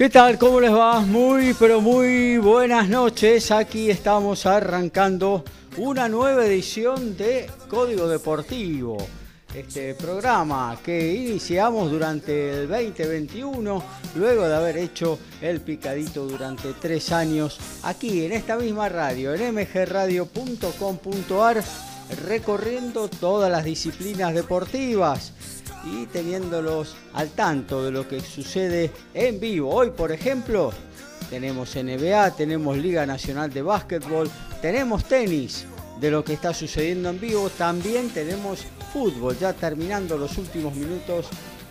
[0.00, 0.38] ¿Qué tal?
[0.38, 1.00] ¿Cómo les va?
[1.00, 3.50] Muy, pero muy buenas noches.
[3.50, 5.44] Aquí estamos arrancando
[5.76, 8.96] una nueva edición de Código Deportivo.
[9.54, 17.12] Este programa que iniciamos durante el 2021, luego de haber hecho el picadito durante tres
[17.12, 21.62] años aquí en esta misma radio, en mgradio.com.ar,
[22.26, 25.34] recorriendo todas las disciplinas deportivas
[25.84, 29.70] y teniéndolos al tanto de lo que sucede en vivo.
[29.74, 30.72] Hoy, por ejemplo,
[31.28, 35.64] tenemos NBA, tenemos Liga Nacional de Básquetbol, tenemos tenis
[36.00, 41.26] de lo que está sucediendo en vivo, también tenemos fútbol, ya terminando los últimos minutos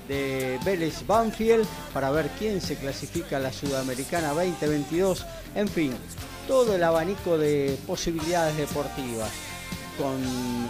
[0.07, 5.93] de Vélez Banfield para ver quién se clasifica a la Sudamericana 2022, en fin,
[6.47, 9.29] todo el abanico de posibilidades deportivas
[9.99, 10.17] con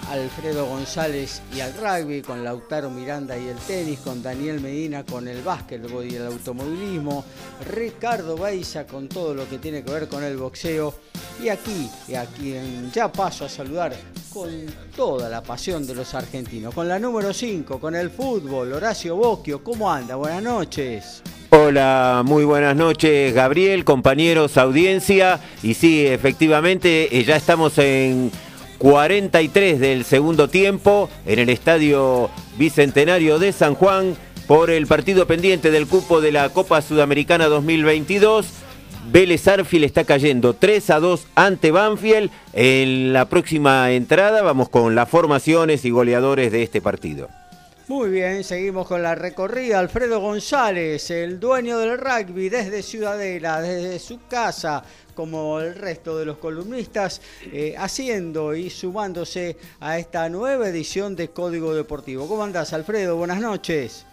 [0.10, 5.28] Alfredo González y al rugby, con Lautaro Miranda y el tenis, con Daniel Medina con
[5.28, 7.24] el básquetbol y el automovilismo,
[7.72, 10.96] Ricardo Baiza con todo lo que tiene que ver con el boxeo
[11.44, 13.96] y aquí, a quien ya paso a saludar
[14.34, 14.50] con
[14.96, 19.64] toda la pasión de los argentinos, con la número 5, con el fútbol, Horacio Bocchio,
[19.64, 20.16] ¿cómo anda?
[20.16, 21.22] Buenas noches.
[21.52, 25.40] Hola, muy buenas noches Gabriel, compañeros, audiencia.
[25.62, 28.32] Y sí, efectivamente, eh, ya estamos en
[28.80, 34.16] 43 del segundo tiempo en el Estadio Bicentenario de San Juan
[34.48, 38.48] por el partido pendiente del cupo de la Copa Sudamericana 2022.
[39.12, 42.32] Vélez Arfield está cayendo 3 a 2 ante Banfield.
[42.54, 47.28] En la próxima entrada vamos con las formaciones y goleadores de este partido.
[47.90, 49.80] Muy bien, seguimos con la recorrida.
[49.80, 54.84] Alfredo González, el dueño del rugby desde Ciudadela, desde su casa,
[55.16, 57.20] como el resto de los columnistas,
[57.52, 62.28] eh, haciendo y sumándose a esta nueva edición de Código Deportivo.
[62.28, 63.18] ¿Cómo andás, Alfredo?
[63.18, 64.06] Buenas noches.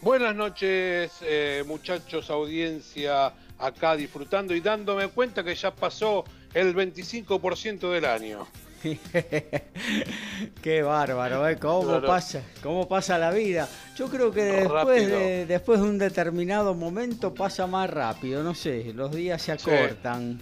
[0.00, 7.92] Buenas noches, eh, muchachos, audiencia, acá disfrutando y dándome cuenta que ya pasó el 25%
[7.92, 8.48] del año.
[10.62, 11.56] Qué bárbaro, ¿eh?
[11.56, 13.68] ¿Cómo, pasa, ¿Cómo pasa la vida?
[13.96, 18.92] Yo creo que después de, después de un determinado momento pasa más rápido, no sé,
[18.94, 20.40] los días se acortan.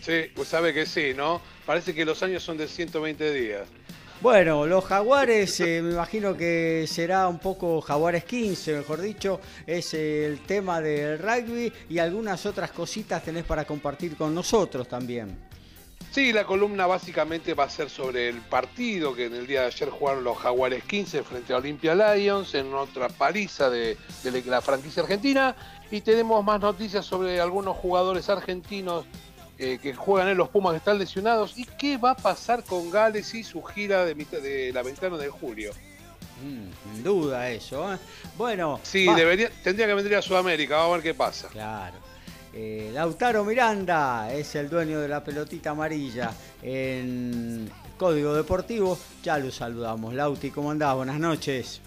[0.00, 1.40] Sí, pues sabe que sí, ¿no?
[1.64, 3.66] Parece que los años son de 120 días.
[4.20, 9.92] Bueno, los jaguares, eh, me imagino que será un poco jaguares 15, mejor dicho, es
[9.94, 15.53] el tema del rugby y algunas otras cositas tenés para compartir con nosotros también.
[16.14, 19.66] Sí, la columna básicamente va a ser sobre el partido que en el día de
[19.66, 23.96] ayer jugaron los Jaguares 15 frente a Olympia Lions en otra paliza de,
[24.46, 25.56] la franquicia argentina
[25.90, 29.06] y tenemos más noticias sobre algunos jugadores argentinos
[29.58, 32.92] eh, que juegan en los Pumas que están lesionados y qué va a pasar con
[32.92, 35.72] Gales y su gira de, de la ventana de julio.
[36.44, 37.92] Mm, sin duda eso.
[37.92, 37.98] ¿eh?
[38.38, 38.78] Bueno.
[38.84, 41.48] Sí, debería, tendría que venir a Sudamérica, vamos a ver qué pasa.
[41.48, 42.03] Claro.
[42.56, 46.30] Eh, Lautaro Miranda es el dueño de la pelotita amarilla
[46.62, 48.96] en Código Deportivo.
[49.24, 50.14] Ya lo saludamos.
[50.14, 50.94] Lauti, ¿cómo andás?
[50.94, 51.80] Buenas noches.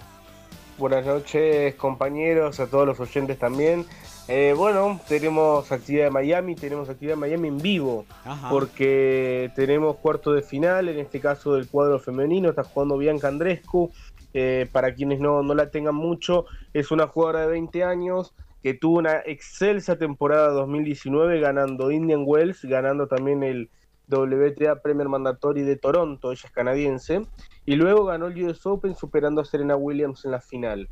[0.77, 3.85] Buenas noches, compañeros, a todos los oyentes también.
[4.27, 8.05] Eh, bueno, tenemos actividad de Miami, tenemos actividad de Miami en vivo,
[8.49, 13.89] porque tenemos cuarto de final, en este caso del cuadro femenino, está jugando Bianca Andrescu.
[14.33, 18.73] Eh, para quienes no, no la tengan mucho, es una jugadora de 20 años, que
[18.73, 23.69] tuvo una excelsa temporada 2019 ganando Indian Wells, ganando también el
[24.09, 27.21] WTA Premier Mandatory de Toronto, ella es canadiense,
[27.65, 30.89] y luego ganó el US Open superando a Serena Williams en la final.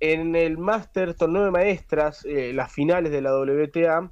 [0.00, 4.10] En el Master Torneo de Maestras, eh, las finales de la WTA,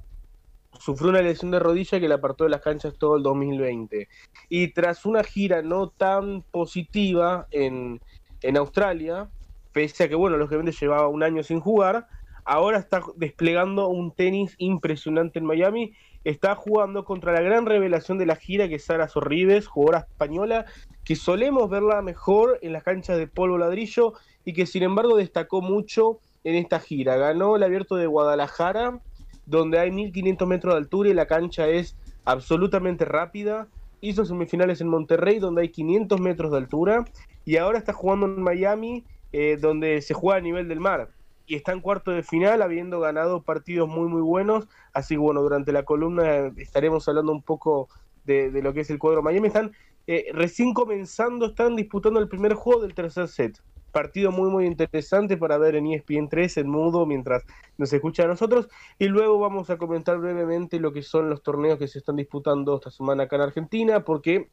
[0.79, 4.07] sufrió una lesión de rodilla que la apartó de las canchas todo el 2020.
[4.49, 7.99] Y tras una gira no tan positiva en,
[8.41, 9.29] en Australia,
[9.73, 12.07] pese a que, bueno, lógicamente llevaba un año sin jugar,
[12.49, 15.93] ahora está desplegando un tenis impresionante en Miami
[16.23, 20.65] está jugando contra la gran revelación de la gira que es Sara Sorribes, jugadora española,
[21.05, 24.13] que solemos verla mejor en las canchas de polvo ladrillo
[24.45, 27.17] y que sin embargo destacó mucho en esta gira.
[27.17, 28.99] Ganó el abierto de Guadalajara,
[29.45, 33.67] donde hay 1500 metros de altura y la cancha es absolutamente rápida.
[34.01, 37.05] Hizo semifinales en Monterrey, donde hay 500 metros de altura.
[37.45, 39.03] Y ahora está jugando en Miami,
[39.33, 41.09] eh, donde se juega a nivel del mar.
[41.49, 44.67] Y está en cuarto de final, habiendo ganado partidos muy, muy buenos.
[44.93, 47.89] Así que bueno, durante la columna estaremos hablando un poco
[48.23, 49.47] de, lo que es el cuadro Miami.
[49.47, 49.71] Están
[50.05, 53.59] eh, recién comenzando, están disputando el primer juego del tercer set
[53.91, 57.43] partido muy muy interesante para ver en ESPN 3 en mudo mientras
[57.79, 58.69] nos escucha a nosotros
[58.99, 62.75] y luego vamos a comentar brevemente lo que son los torneos que se están disputando
[62.75, 64.51] esta semana acá en Argentina porque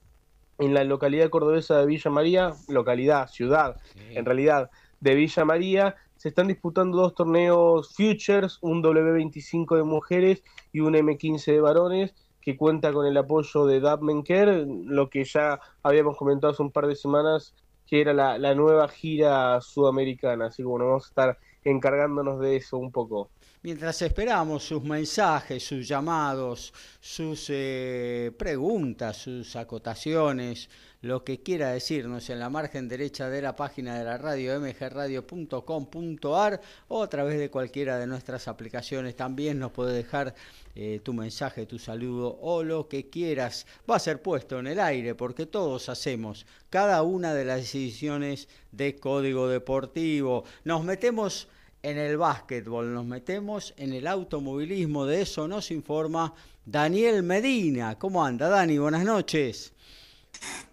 [0.59, 4.71] en la localidad cordobesa de Villa María, localidad, ciudad, en realidad
[5.01, 10.43] de Villa María, se están disputando dos torneos Futures, un W25 de mujeres
[10.73, 15.25] y un M15 de varones que cuenta con el apoyo de Dab Menker, lo que
[15.25, 17.55] ya habíamos comentado hace un par de semanas
[17.87, 20.47] que era la, nueva gira sudamericana.
[20.47, 23.31] Así que bueno, vamos a estar encargándonos de eso un poco.
[23.63, 30.69] Mientras esperamos sus mensajes, sus llamados, sus eh, preguntas, sus acotaciones,
[31.03, 36.61] lo que quiera decirnos en la margen derecha de la página de la radio mgradio.com.ar
[36.89, 39.17] o a través de cualquiera de nuestras aplicaciones.
[39.17, 40.35] También nos puede dejar
[40.75, 43.67] eh, tu mensaje, tu saludo o lo que quieras.
[43.89, 48.49] Va a ser puesto en el aire porque todos hacemos cada una de las decisiones
[48.73, 50.45] de código deportivo.
[50.65, 51.49] Nos metemos
[51.87, 55.07] en el básquetbol, nos metemos en el automovilismo.
[55.07, 56.35] De eso nos informa
[56.65, 57.97] Daniel Medina.
[57.97, 58.77] ¿Cómo anda, Dani?
[58.77, 59.73] Buenas noches.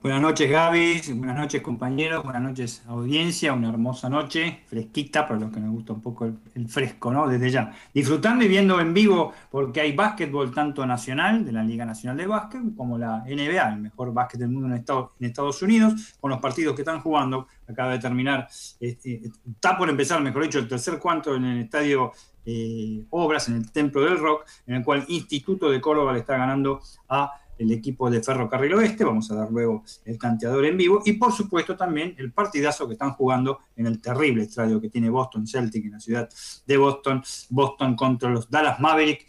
[0.01, 5.51] Buenas noches Gaby, buenas noches compañeros, buenas noches audiencia, una hermosa noche, fresquita para los
[5.51, 7.27] que nos gusta un poco el, fresco, ¿no?
[7.27, 7.71] Desde ya.
[7.94, 12.27] Disfrutando y viendo en vivo porque hay básquetbol tanto nacional, de la Liga Nacional de
[12.27, 16.75] Básquet, como la NBA, el mejor básquet del mundo en Estados, Unidos, con los partidos
[16.75, 17.48] que están jugando.
[17.69, 18.50] Acaba de terminar,
[18.81, 22.12] este, está por empezar, mejor dicho, el tercer cuarto en el estadio
[22.45, 26.38] eh, Obras, en el Templo del Rock, en el cual Instituto de Córdoba le está
[26.38, 27.31] ganando a
[27.63, 31.31] el equipo de Ferrocarril Oeste, vamos a dar luego el canteador en vivo, y por
[31.31, 35.86] supuesto también el partidazo que están jugando en el terrible estadio que tiene Boston Celtic
[35.86, 36.30] en la ciudad
[36.65, 39.25] de Boston, Boston contra los Dallas Maverick,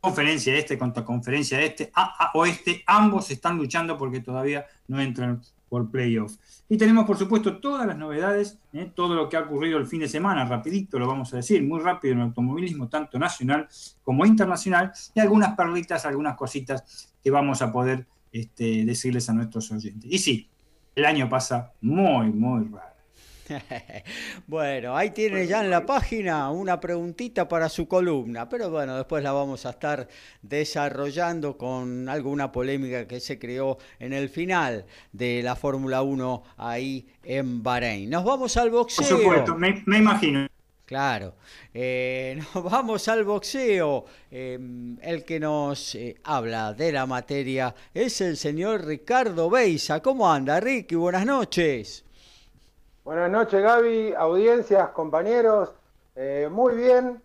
[0.00, 5.40] conferencia este contra conferencia este, a oeste, ambos están luchando porque todavía no entran
[5.72, 6.36] por playoff.
[6.68, 8.92] Y tenemos, por supuesto, todas las novedades, ¿eh?
[8.94, 11.80] todo lo que ha ocurrido el fin de semana, rapidito lo vamos a decir, muy
[11.80, 13.66] rápido en el automovilismo, tanto nacional
[14.02, 19.72] como internacional, y algunas perlitas, algunas cositas que vamos a poder este, decirles a nuestros
[19.72, 20.12] oyentes.
[20.12, 20.50] Y sí,
[20.94, 22.91] el año pasa muy, muy raro.
[24.46, 29.22] bueno, ahí tiene ya en la página una preguntita para su columna, pero bueno, después
[29.22, 30.08] la vamos a estar
[30.42, 37.06] desarrollando con alguna polémica que se creó en el final de la Fórmula 1 ahí
[37.24, 38.10] en Bahrein.
[38.10, 39.08] Nos vamos al boxeo.
[39.08, 40.46] Por supuesto, me, imagino.
[40.84, 41.36] Claro,
[41.72, 44.04] eh, nos vamos al boxeo.
[44.30, 50.00] Em, el que nos eh, habla de la materia es el señor Ricardo Beisa.
[50.00, 50.94] ¿Cómo anda, Ricky?
[50.94, 52.04] Buenas noches.
[53.04, 55.72] Buenas noches Gaby, audiencias, compañeros.
[56.14, 57.20] Eh, muy bien.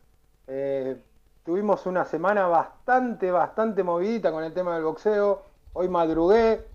[0.48, 0.98] Eh,
[1.46, 5.44] tuvimos una semana bastante, bastante movidita con el tema del boxeo.
[5.74, 6.66] Hoy madrugué,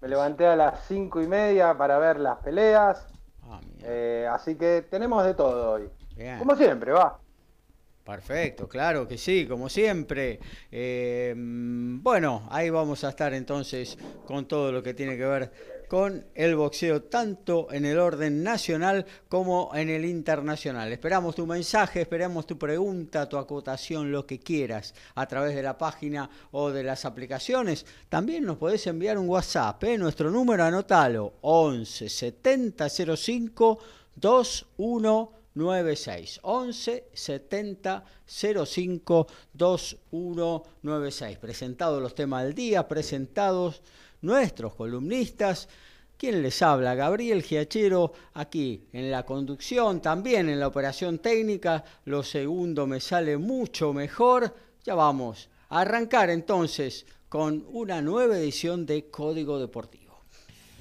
[0.00, 3.06] me levanté a las cinco y media para ver las peleas.
[3.44, 5.88] Ah, eh, así que tenemos de todo hoy.
[6.40, 7.16] Como siempre, va.
[8.04, 10.40] Perfecto, claro que sí, como siempre.
[11.32, 16.54] bueno, ahí vamos a estar entonces con todo lo que tiene que ver con el
[16.54, 20.92] boxeo, tanto en el orden nacional como en el internacional.
[20.92, 25.78] Esperamos tu mensaje, esperamos tu pregunta, tu acotación, lo que quieras, a través de la
[25.78, 27.86] página o de las aplicaciones.
[28.08, 29.96] También nos podés enviar un WhatsApp, ¿eh?
[29.96, 33.78] nuestro número anotalo, 11 70 05
[34.16, 41.38] 2196 11 70 05 2196.
[41.38, 43.82] Presentados los temas del día, presentados
[44.22, 45.68] nuestros columnistas.
[46.16, 51.84] Quien les habla, Gabriel Giachero, aquí en la conducción, también en la operación técnica.
[52.06, 54.52] Lo segundo me sale mucho mejor.
[54.84, 60.08] Ya vamos a arrancar entonces con una nueva edición de Código Deportivo.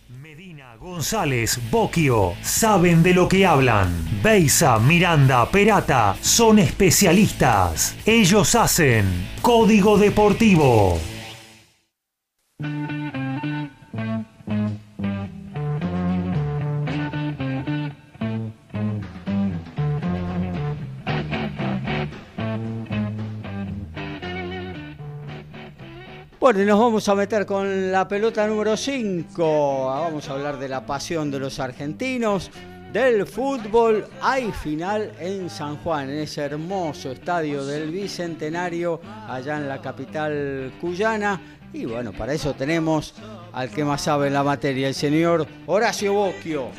[0.09, 4.21] Medina, González, Boquio, saben de lo que hablan.
[4.23, 7.93] Beisa, Miranda, Perata, son especialistas.
[8.05, 9.05] Ellos hacen
[9.41, 10.97] Código Deportivo.
[26.55, 29.85] Y nos vamos a meter con la pelota número 5.
[29.87, 32.49] Vamos a hablar de la pasión de los argentinos,
[32.93, 34.07] del fútbol.
[34.21, 40.71] Hay final en San Juan, en ese hermoso estadio del Bicentenario, allá en la capital
[40.79, 41.41] cuyana.
[41.73, 43.13] Y bueno, para eso tenemos
[43.51, 46.69] al que más sabe en la materia, el señor Horacio Bocchio.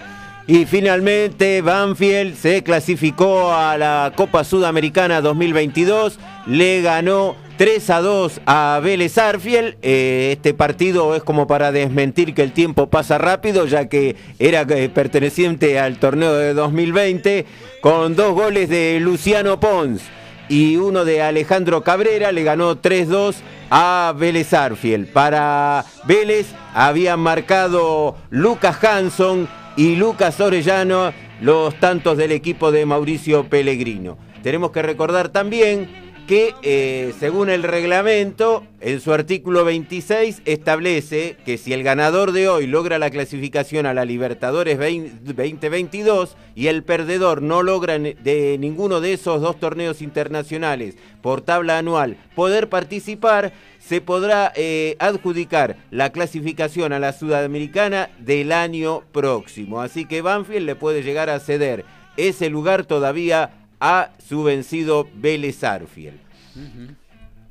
[0.47, 8.41] Y finalmente Banfield se clasificó a la Copa Sudamericana 2022, le ganó 3 a 2
[8.47, 9.79] a Vélez Arfiel.
[9.83, 14.63] Eh, este partido es como para desmentir que el tiempo pasa rápido, ya que era
[14.63, 17.47] eh, perteneciente al torneo de 2020,
[17.81, 20.03] con dos goles de Luciano Pons
[20.49, 23.35] y uno de Alejandro Cabrera, le ganó 3-2
[23.71, 25.07] a Vélez Arfiel.
[25.09, 33.49] Para Vélez habían marcado Lucas Hanson y Lucas Orellano los tantos del equipo de Mauricio
[33.49, 34.17] Pellegrino.
[34.45, 41.57] Tenemos que recordar también que eh, según el reglamento, en su artículo 26 establece que
[41.57, 47.41] si el ganador de hoy logra la clasificación a la Libertadores 2022 y el perdedor
[47.41, 54.03] no logra de ninguno de esos dos torneos internacionales por tabla anual poder participar, se
[54.03, 59.81] podrá eh, adjudicar la clasificación a la Sudamericana del año próximo.
[59.81, 61.87] Así que Banfield le puede llegar a ceder
[62.19, 66.21] ese lugar todavía a su vencido Vélez Arfiel.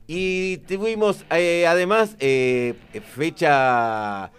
[0.07, 2.75] Y tuvimos eh, además eh,
[3.15, 4.31] fecha,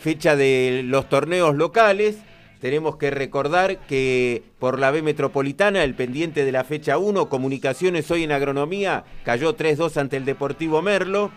[0.00, 2.18] fecha de los torneos locales.
[2.60, 8.10] Tenemos que recordar que por la B Metropolitana, el pendiente de la fecha 1, Comunicaciones
[8.10, 11.30] hoy en Agronomía, cayó 3-2 ante el Deportivo Merlo.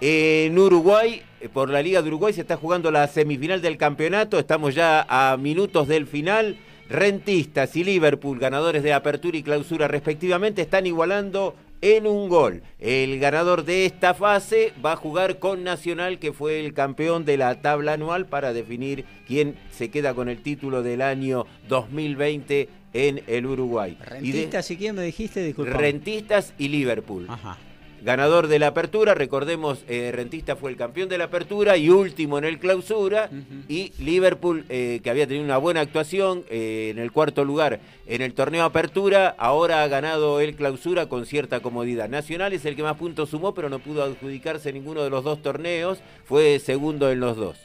[0.00, 1.22] En Uruguay,
[1.54, 4.38] por la Liga de Uruguay, se está jugando la semifinal del campeonato.
[4.38, 6.58] Estamos ya a minutos del final.
[6.88, 12.62] Rentistas y Liverpool, ganadores de apertura y clausura respectivamente, están igualando en un gol.
[12.78, 17.36] El ganador de esta fase va a jugar con Nacional, que fue el campeón de
[17.36, 23.22] la tabla anual, para definir quién se queda con el título del año 2020 en
[23.26, 23.98] el Uruguay.
[24.00, 25.44] ¿Rentistas y, quién me dijiste?
[25.44, 25.76] Disculpa.
[25.76, 27.26] Rentistas y Liverpool.
[27.28, 27.58] Ajá
[28.06, 29.14] ganador de la apertura.
[29.14, 33.28] Recordemos, eh, Rentista fue el campeón de la apertura y último en el clausura.
[33.68, 38.22] Y Liverpool, eh, que había tenido una buena actuación eh, en el cuarto lugar en
[38.22, 42.08] el torneo apertura, ahora ha ganado el clausura con cierta comodidad.
[42.08, 45.42] Nacional es el que más puntos sumó, pero no pudo adjudicarse ninguno de los dos
[45.42, 45.98] torneos.
[46.24, 47.56] Fue segundo en los dos.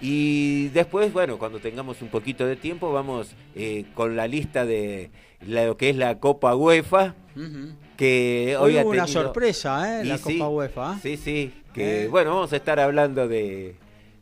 [0.00, 3.34] Y después, bueno, cuando tengamos un poquito de tiempo, vamos
[3.94, 7.14] con la lista de lo que es la Copa UEFA
[8.00, 10.04] que hoy, hubo una sorpresa, ¿eh?
[10.06, 10.98] La Copa UEFA.
[11.02, 11.52] Sí, sí.
[11.74, 12.08] Que eh.
[12.08, 13.76] bueno, vamos a estar hablando de,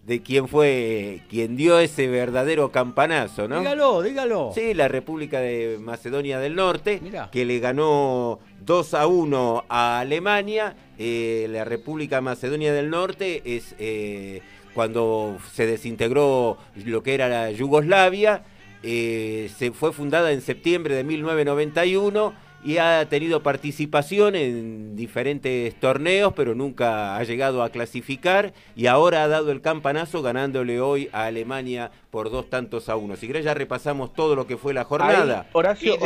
[0.04, 3.61] de quién fue quien dio ese verdadero campanazo, ¿no?
[3.61, 4.50] Dígalo, dígalo.
[4.52, 10.75] Sí, la República de Macedonia del Norte, que le ganó 2 a 1 a Alemania.
[10.99, 14.42] Eh, la República Macedonia del Norte es eh,
[14.78, 18.44] cuando se desintegró lo que era la Yugoslavia.
[18.80, 22.32] se fue fundada en septiembre de 1991
[22.64, 29.25] y ha tenido participación en diferentes torneos, pero nunca ha llegado a clasificar y ahora
[29.25, 33.16] ha dado el campanazo ganándole hoy a Alemania por dos tantos a uno.
[33.16, 35.47] Si querés ya repasamos todo lo que fue la jornada.
[35.52, 35.97] Horacio,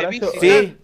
[0.40, 0.76] ¿Sí?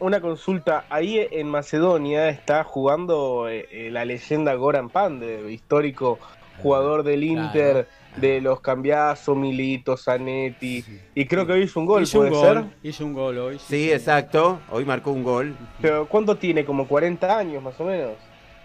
[0.00, 0.84] una, consulta.
[0.90, 6.18] Ahí en Macedonia está jugando eh, eh, la leyenda Goran Pandev, histórico
[6.62, 10.84] jugador del Inter de los cambiazos, Milito, Zanetti.
[11.14, 13.58] Y creo que hoy hizo un gol, hizo ¿puede un gol, Hizo un gol hoy.
[13.58, 14.60] Sí, exacto.
[14.70, 15.56] Hoy marcó un gol.
[15.80, 16.64] Pero ¿cuánto tiene?
[16.64, 18.12] ¿Como 40 años más o menos?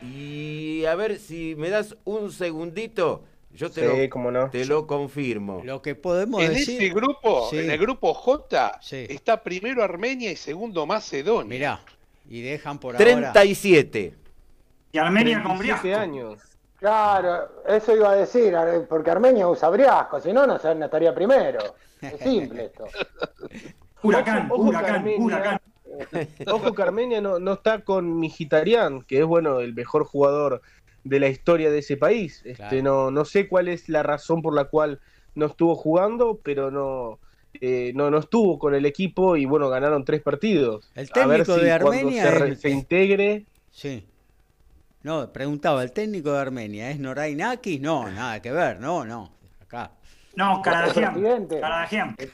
[0.01, 3.23] Y a ver si me das un segundito.
[3.55, 5.61] Yo te, lo, te lo confirmo.
[5.63, 6.81] Lo que podemos en decir.
[6.81, 11.47] En ese grupo, en el grupo J, está primero Armenia y segundo Macedonia.
[11.47, 11.81] Mirá,
[12.27, 14.05] y dejan por 37.
[14.05, 14.17] ahora.
[14.91, 16.39] Y Armenia con 37 años.
[16.83, 18.53] Claro, eso iba a decir,
[18.89, 21.59] porque Armenia usa briasco, si no, no estaría primero.
[22.01, 22.83] Es simple esto.
[24.03, 25.59] huracán, ojo, huracán, huracán.
[26.45, 30.61] Ojo que Armenia no, está con Mijitarian, que es bueno el mejor jugador
[31.05, 32.41] de la historia de ese país.
[32.43, 34.99] Este, no, no sé cuál es la razón por la cual
[35.35, 37.17] no estuvo jugando, pero no,
[37.61, 40.91] eh, no, no estuvo con el equipo y bueno, ganaron tres partidos.
[40.95, 43.45] El técnico de Armenia se, se integre.
[43.71, 44.05] Sí.
[45.03, 47.81] No, preguntaba, ¿el técnico de Armenia es Noray Nakis?
[47.81, 49.31] No, nada que ver, no, no.
[49.61, 49.91] Acá.
[50.35, 52.15] No, Karadagian.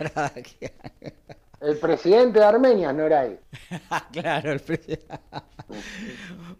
[1.61, 3.39] El presidente de Armenia es Noray.
[4.13, 5.07] claro, el presidente.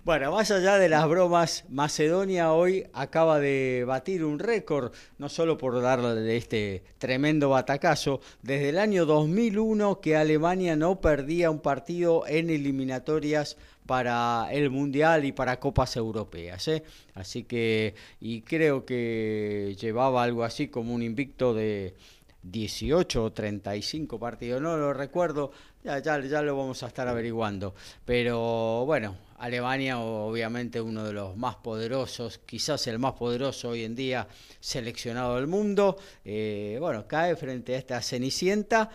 [0.04, 5.58] Bueno, más allá de las bromas, Macedonia hoy acaba de batir un récord, no solo
[5.58, 12.26] por darle este tremendo batacazo, desde el año 2001 que Alemania no perdía un partido
[12.28, 13.58] en eliminatorias
[13.90, 16.68] para el Mundial y para Copas Europeas.
[16.68, 16.84] ¿eh?
[17.16, 21.96] Así que, y creo que llevaba algo así como un invicto de
[22.44, 25.52] 18 o 35 partidos, no lo recuerdo,
[25.84, 27.74] ya, ya, ya lo vamos a estar averiguando.
[28.06, 33.96] Pero bueno, Alemania obviamente uno de los más poderosos, quizás el más poderoso hoy en
[33.96, 34.28] día
[34.60, 38.92] seleccionado del mundo, eh, bueno, cae frente a esta Cenicienta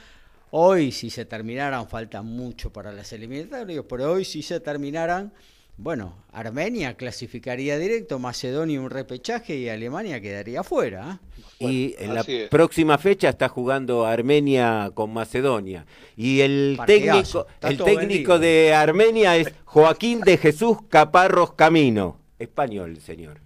[0.56, 5.32] Hoy, si se terminaran, falta mucho para las eliminatorias, pero hoy, si se terminaran,
[5.76, 11.18] bueno, Armenia clasificaría directo, Macedonia un repechaje y Alemania quedaría fuera.
[11.58, 11.66] ¿eh?
[11.66, 15.86] y en la próxima fecha está jugando Armenia con Macedonia.
[16.16, 22.20] Y el técnico, el técnico de Armenia es Joaquín de Jesús Caparros Camino.
[22.38, 23.40] Español, señor.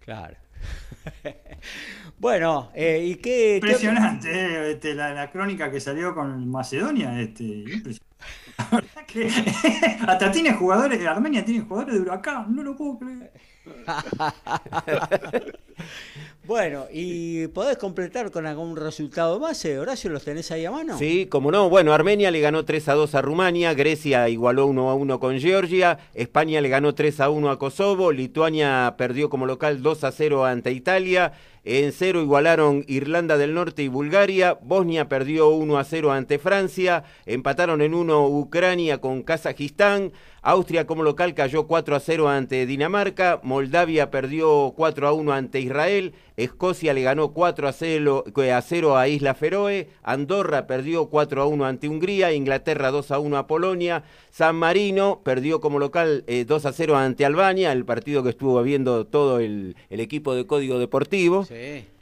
[0.00, 0.38] Claro.
[2.18, 3.56] Bueno, eh, ¿y qué?
[3.56, 7.64] Impresionante, eh, este, la, crónica que salió con Macedonia, este,
[10.06, 13.32] hasta tiene jugadores, Armenia tiene jugadores de Huracán, no lo puedo creer.
[16.46, 20.10] bueno, ¿y podés completar con algún resultado más, eh, Horacio?
[20.10, 20.98] ¿Los tenés ahí a mano?
[20.98, 21.68] Sí, como no.
[21.68, 25.38] Bueno, Armenia le ganó 3 a 2 a Rumania, Grecia igualó 1 a 1 con
[25.40, 30.12] Georgia, España le ganó 3 a 1 a Kosovo, Lituania perdió como local 2 a
[30.12, 31.32] 0 ante Italia.
[31.66, 34.58] En cero igualaron Irlanda del Norte y Bulgaria.
[34.60, 37.04] Bosnia perdió 1 a 0 ante Francia.
[37.24, 40.12] Empataron en 1 Ucrania con Kazajistán.
[40.42, 43.40] Austria como local cayó 4 a 0 ante Dinamarca.
[43.42, 46.12] Moldavia perdió 4 a 1 ante Israel.
[46.36, 49.88] Escocia le ganó 4 a 0, a 0 a Isla Feroe.
[50.02, 52.32] Andorra perdió 4 a 1 ante Hungría.
[52.32, 54.02] Inglaterra 2 a 1 a Polonia.
[54.30, 58.60] San Marino perdió como local 2 eh, a 0 ante Albania, el partido que estuvo
[58.62, 61.46] viendo todo el, equipo de Código Deportivo.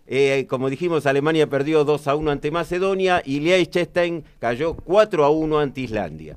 [0.07, 5.31] Eh, como dijimos, Alemania perdió 2 a 1 ante Macedonia y Liechtenstein cayó 4 a
[5.31, 6.37] 1 ante Islandia.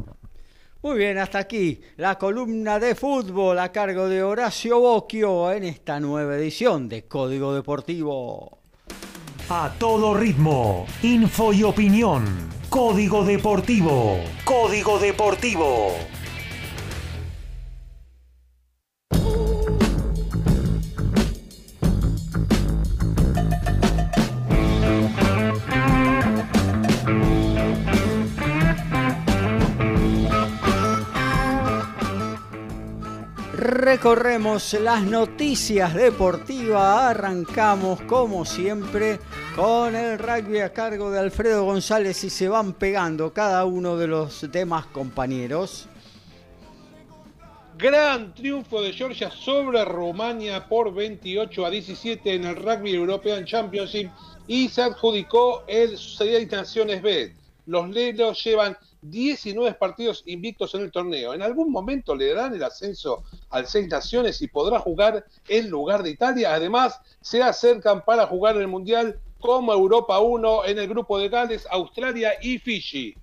[0.86, 6.00] Muy bien, hasta aquí la columna de fútbol a cargo de Horacio Bocchio en esta
[6.00, 8.60] nueva edición de Código Deportivo.
[9.50, 12.24] A todo ritmo, info y opinión.
[12.70, 14.20] Código Deportivo.
[14.44, 15.96] Código Deportivo.
[33.66, 39.20] Recorremos las noticias deportivas, arrancamos como siempre
[39.56, 44.06] con el rugby a cargo de Alfredo González y se van pegando cada uno de
[44.06, 45.90] los demás compañeros.
[47.76, 54.12] Gran triunfo de Georgia sobre Rumania por 28 a 17 en el Rugby European Championship
[54.46, 57.34] y se adjudicó el Seis Naciones B.
[57.66, 58.78] Los lelos llevan
[59.10, 61.34] 19 partidos invictos en el torneo.
[61.34, 66.04] En algún momento le darán el ascenso al Seis Naciones y podrá jugar en lugar
[66.04, 66.54] de Italia.
[66.54, 71.68] Además, se acercan para jugar el Mundial como Europa 1 en el grupo de Gales,
[71.70, 73.16] Australia y Fiji.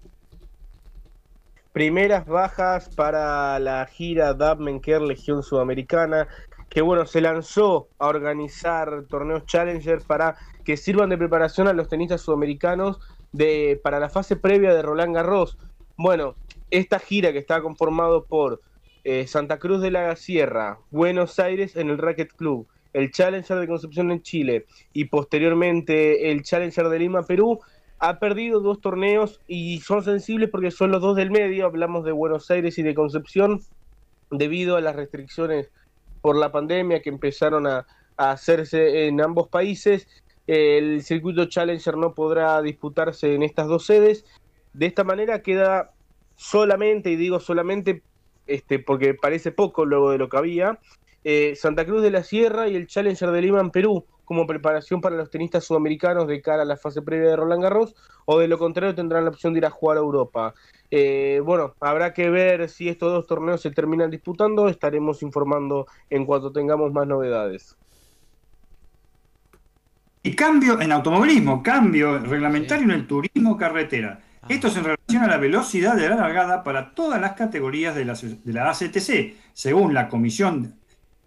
[1.73, 6.29] Primeras bajas para la gira Dabmenker Legión Sudamericana,
[6.69, 11.89] que bueno, se lanzó a organizar torneos Challenger para que sirvan de preparación a los
[11.89, 13.01] tenistas sudamericanos
[13.33, 15.59] de, para la fase previa de Roland Garros.
[15.97, 16.37] Bueno,
[16.71, 18.63] esta gira que está conformado por
[19.05, 23.67] eh, Santa Cruz de la Sierra, Buenos Aires en el Racket Club, el Challenger de
[23.67, 27.61] Concepción en Chile y posteriormente el Challenger de Lima, Perú,
[27.99, 32.13] ha perdido dos torneos y son sensibles porque son los dos del medio, hablamos de
[32.13, 33.61] Buenos Aires y de Concepción,
[34.31, 35.71] debido a las restricciones
[36.23, 40.09] por la pandemia que empezaron a, a hacerse en ambos países.
[40.47, 44.25] El circuito Challenger no podrá disputarse en estas dos sedes
[44.73, 45.93] de esta manera queda
[46.37, 48.03] solamente, y digo solamente
[48.47, 50.79] este, porque parece poco luego de lo que había,
[51.25, 55.01] eh, Santa Cruz de la Sierra y el Challenger de Lima en Perú como preparación
[55.01, 58.49] para los tenistas sudamericanos de cara a la fase previa de Roland Garros, o de
[58.49, 60.55] lo contrario tendrán la opción de ir a jugar a Europa.
[60.91, 66.25] Eh, bueno, habrá que ver si estos dos torneos se terminan disputando, estaremos informando en
[66.25, 67.77] cuanto tengamos más novedades.
[70.23, 74.21] Y cambio en automovilismo, cambio reglamentario en el turismo carretera.
[74.49, 78.05] Esto es en relación a la velocidad de la largada para todas las categorías de
[78.05, 79.37] la, de la ACTC.
[79.53, 80.75] Según la Comisión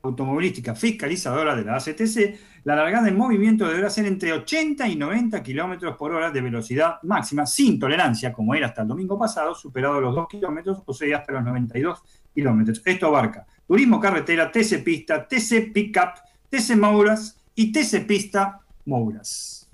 [0.02, 5.42] Automovilística Fiscalizadora de la ACTC, la largada en movimiento deberá ser entre 80 y 90
[5.42, 10.02] kilómetros por hora de velocidad máxima, sin tolerancia, como era hasta el domingo pasado, superado
[10.02, 12.82] los 2 kilómetros, o sea, hasta los 92 kilómetros.
[12.84, 19.70] Esto abarca Turismo Carretera, TC Pista, TC Pickup, TC Mouras y TC Pista Mouras.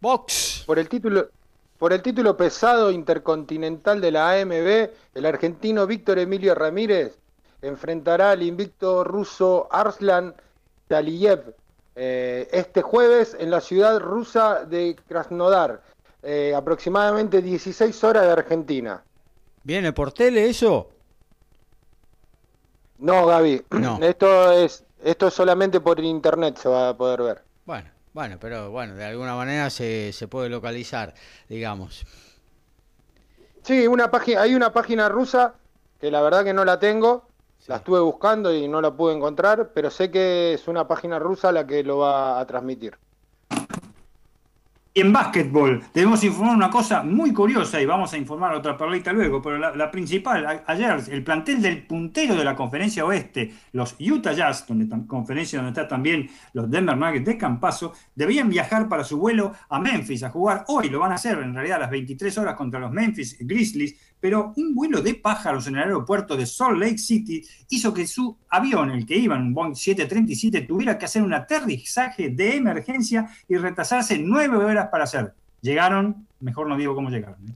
[0.00, 0.64] Box.
[0.66, 1.28] Por el título,
[1.82, 7.18] por el título pesado intercontinental de la AMB, el argentino Víctor Emilio Ramírez
[7.60, 10.32] enfrentará al invicto ruso Arslan
[10.86, 11.56] Taliyev
[11.96, 15.82] eh, este jueves en la ciudad rusa de Krasnodar,
[16.22, 19.02] eh, aproximadamente 16 horas de Argentina.
[19.64, 20.88] ¿Viene por tele eso?
[22.98, 23.64] No, Gaby.
[23.70, 23.98] No.
[24.02, 27.42] Esto es esto es solamente por internet se va a poder ver.
[27.64, 31.14] Bueno, bueno, pero bueno, de alguna manera se, se puede localizar,
[31.48, 32.04] digamos.
[33.62, 35.54] Sí, una página, hay una página rusa
[36.00, 37.28] que la verdad que no la tengo,
[37.66, 41.52] la estuve buscando y no la pude encontrar, pero sé que es una página rusa
[41.52, 42.98] la que lo va a transmitir.
[44.94, 49.10] Y en básquetbol debemos informar una cosa muy curiosa y vamos a informar otra perlita
[49.10, 54.34] luego, pero la, principal, ayer el plantel del puntero de la conferencia oeste, los Utah
[54.34, 59.16] Jazz, donde conferencia donde está también los Denver Nuggets de Campaso, debían viajar para su
[59.16, 60.66] vuelo a Memphis a jugar.
[60.68, 63.96] Hoy lo van a hacer en realidad a las 23 horas contra los Memphis Grizzlies,
[64.22, 68.38] pero un vuelo de pájaros en el aeropuerto de Salt Lake City hizo que su
[68.48, 73.28] avión, el que iba en un Boeing 737, tuviera que hacer un aterrizaje de emergencia
[73.48, 75.34] y retrasarse nueve horas para hacer.
[75.60, 77.36] Llegaron, mejor no digo cómo llegaron.
[77.48, 77.52] ¿eh?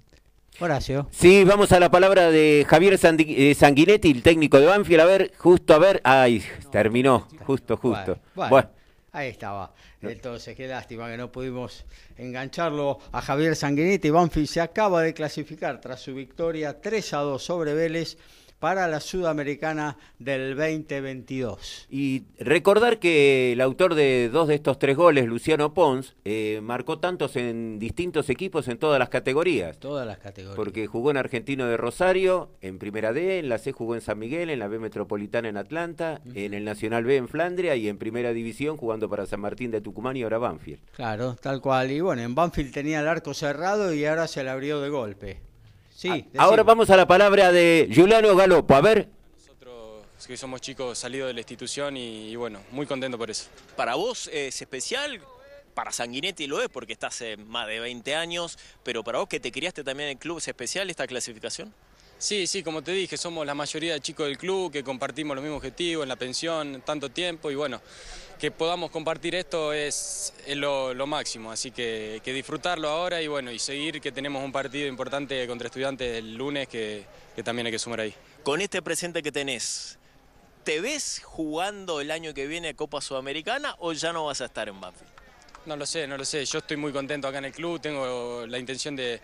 [0.58, 1.06] Horacio.
[1.12, 5.00] Sí, vamos a la palabra de Javier eh, Sanguinetti, el técnico de Banfield.
[5.02, 6.00] A ver, justo a ver.
[6.02, 8.18] Ay, terminó, justo, justo.
[8.34, 8.75] bueno.
[9.16, 9.72] Ahí estaba.
[10.02, 11.86] Entonces, qué lástima que no pudimos
[12.18, 14.10] engancharlo a Javier Sanguinetti.
[14.10, 18.18] Banfield se acaba de clasificar tras su victoria 3 a 2 sobre Vélez
[18.58, 21.86] para la Sudamericana del 2022.
[21.90, 26.98] Y recordar que el autor de dos de estos tres goles, Luciano Pons, eh, marcó
[26.98, 29.78] tantos en distintos equipos en todas las categorías.
[29.78, 30.56] Todas las categorías.
[30.56, 34.18] Porque jugó en Argentino de Rosario, en Primera D, en la C jugó en San
[34.18, 37.98] Miguel, en la B Metropolitana en Atlanta, en el Nacional B en Flandria y en
[37.98, 40.80] Primera División jugando para San Martín de Tucumán y ahora Banfield.
[40.92, 41.90] Claro, tal cual.
[41.90, 45.40] Y bueno, en Banfield tenía el arco cerrado y ahora se le abrió de golpe.
[45.96, 48.74] Sí, Ahora vamos a la palabra de Juliano Galopo.
[48.74, 49.08] A ver.
[49.34, 53.46] Nosotros que somos chicos salidos de la institución y, bueno, muy contento por eso.
[53.76, 55.22] Para vos es especial,
[55.72, 59.40] para Sanguinetti lo es porque estás hace más de 20 años, pero para vos que
[59.40, 61.72] te criaste también en el club, ¿es especial esta clasificación?
[62.18, 65.42] Sí, sí, como te dije, somos la mayoría de chicos del club que compartimos los
[65.42, 67.80] mismos objetivos en la pensión, tanto tiempo y bueno,
[68.38, 74.00] que podamos compartir esto es, lo, máximo, así que, disfrutarlo ahora y bueno, y seguir
[74.00, 77.04] que tenemos un partido importante contra estudiantes el lunes que,
[77.44, 78.14] también hay que sumar ahí.
[78.42, 79.98] Con este presente que tenés,
[80.64, 84.68] ¿te ves jugando el año que viene Copa Sudamericana o ya no vas a estar
[84.68, 85.12] en Banfield?
[85.64, 88.46] No lo sé, no lo sé, yo estoy muy contento acá en el club, tengo
[88.46, 89.20] la intención de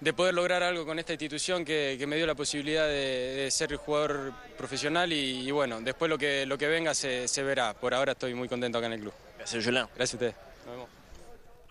[0.00, 4.32] de poder lograr algo con esta institución que, me dio la posibilidad de, ser jugador
[4.56, 7.74] profesional y, bueno, después lo que, lo que venga se, verá.
[7.74, 9.12] Por ahora estoy muy contento acá en el club.
[9.38, 9.88] Gracias, Julián.
[9.96, 10.34] Gracias a ustedes.
[10.66, 10.96] Nos vemos.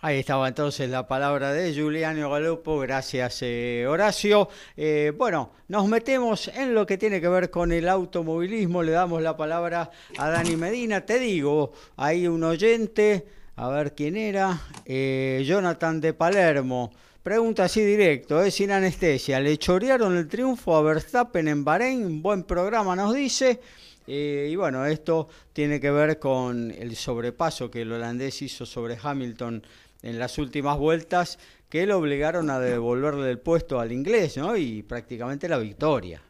[0.02, 4.48] Ahí estaba entonces la palabra de Juliano Galopo, gracias eh, Horacio.
[4.76, 9.22] Eh, bueno, nos metemos en lo que tiene que ver con el automovilismo, le damos
[9.22, 11.00] la palabra a Dani Medina.
[11.00, 16.92] Te digo, hay un oyente, a ver quién era, eh, Jonathan de Palermo.
[17.26, 19.40] Pregunta así directo, es sin anestesia.
[19.40, 22.22] ¿Le chorearon el triunfo a Verstappen en Bahrein?
[22.22, 23.58] Buen programa nos dice.
[24.06, 28.96] Eh, y bueno, esto tiene que ver con el sobrepaso que el holandés hizo sobre
[29.02, 29.66] Hamilton
[30.02, 34.56] en las últimas vueltas, que lo obligaron a devolverle el puesto al inglés, ¿no?
[34.56, 36.22] Y prácticamente la victoria.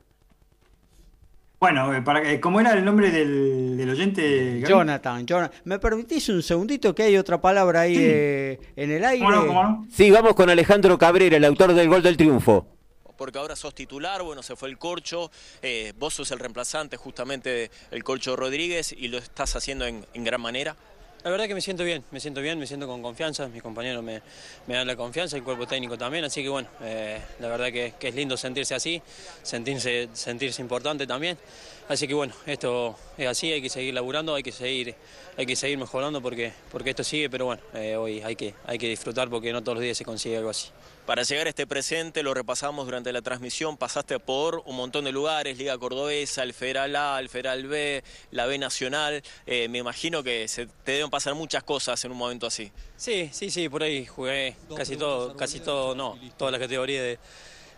[1.59, 4.63] Bueno, eh, para, eh, ¿cómo era el nombre del, oyente?
[4.67, 5.27] Jonathan,
[5.65, 9.27] ¿Me permitís un segundito que hay otra palabra ahí eh, en el aire?
[9.91, 12.67] Sí, vamos con Alejandro Cabrera, el autor del gol del triunfo.
[13.17, 15.31] Porque ahora sos titular, bueno, se fue el Corcho,
[15.99, 20.77] vos sos el reemplazante justamente del Corcho Rodríguez y lo estás haciendo en gran manera.
[21.27, 24.01] La verdad que me siento bien, me siento bien, me siento con confianza, mis compañeros
[24.05, 24.23] me,
[24.69, 28.15] dan la confianza, el cuerpo técnico también, así que bueno, eh, la verdad que, es
[28.15, 29.03] lindo sentirse así,
[29.43, 31.37] sentirse, sentirse importante también.
[31.89, 34.95] Así que bueno, esto es así, hay que seguir laburando, hay que seguir,
[35.37, 38.79] hay que seguir mejorando porque, porque esto sigue, pero bueno, eh, hoy hay que, hay
[38.79, 40.69] que disfrutar porque no todos los días se consigue algo así.
[41.07, 45.13] Para llegar a este presente, lo repasamos durante la transmisión, pasaste por un montón de
[45.13, 49.23] lugares, Liga Cordobesa, el Federal A, el Federal B, la B Nacional.
[49.47, 52.73] Eh, me imagino que se te deben pasar muchas cosas en un momento así.
[52.97, 57.01] Sí, sí, sí, por ahí jugué casi todo, casi todo, no, toda la categoría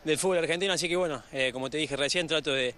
[0.04, 2.74] del fútbol argentino, así que bueno, eh, como te dije recién, trato de,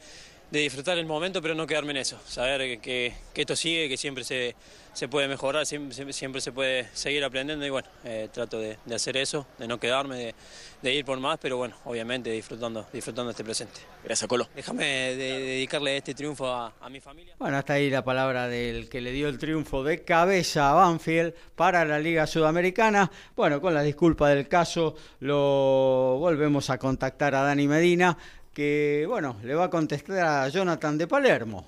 [0.59, 2.19] disfrutar el momento, pero no quedarme en eso.
[2.27, 4.57] Saber que, esto sigue, que siempre se,
[4.93, 9.17] se puede mejorar, siempre, siempre, se puede seguir aprendiendo y bueno, eh, trato de, hacer
[9.17, 10.35] eso, de no quedarme,
[10.83, 13.81] de, ir por más, pero bueno, obviamente disfrutando, disfrutando este presente.
[14.03, 14.49] Gracias, Colo.
[14.55, 14.85] Déjame
[15.15, 17.35] dedicarle este triunfo a, a, mi familia.
[17.39, 21.33] Bueno, hasta ahí la palabra del que le dio el triunfo de cabeza a Banfield
[21.55, 23.11] para la Liga Sudamericana.
[23.37, 28.17] Bueno, con la disculpa del caso, lo volvemos a contactar a Dani Medina
[28.53, 31.65] que, bueno, le va a contestar a Jonathan de Palermo.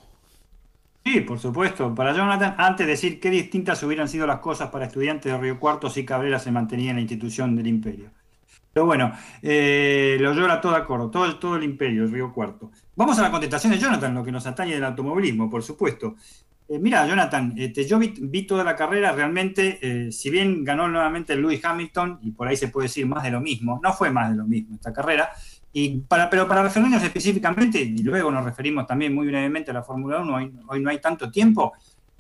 [1.05, 1.95] Sí, por supuesto.
[1.95, 5.59] Para Jonathan, antes de decir qué distintas hubieran sido las cosas para estudiantes de Río
[5.59, 8.11] Cuarto si Cabrera se mantenía en la institución del imperio.
[8.73, 12.71] Pero bueno, eh, lo llora todo acuerdo, todo, todo el imperio, el Río Cuarto.
[12.97, 16.15] Vamos a la contestación de Jonathan, lo que nos atañe del automovilismo, por supuesto.
[16.69, 21.37] Eh, mira, Jonathan, este, yo vi, toda la carrera, realmente, eh, si bien ganó nuevamente
[21.37, 24.31] Lewis Hamilton, y por ahí se puede decir más de lo mismo, no fue más
[24.31, 25.31] de lo mismo esta carrera,
[25.73, 29.83] y para, pero para referirnos específicamente, y luego nos referimos también muy brevemente a la
[29.83, 31.73] Fórmula 1, hoy, no hay tanto tiempo,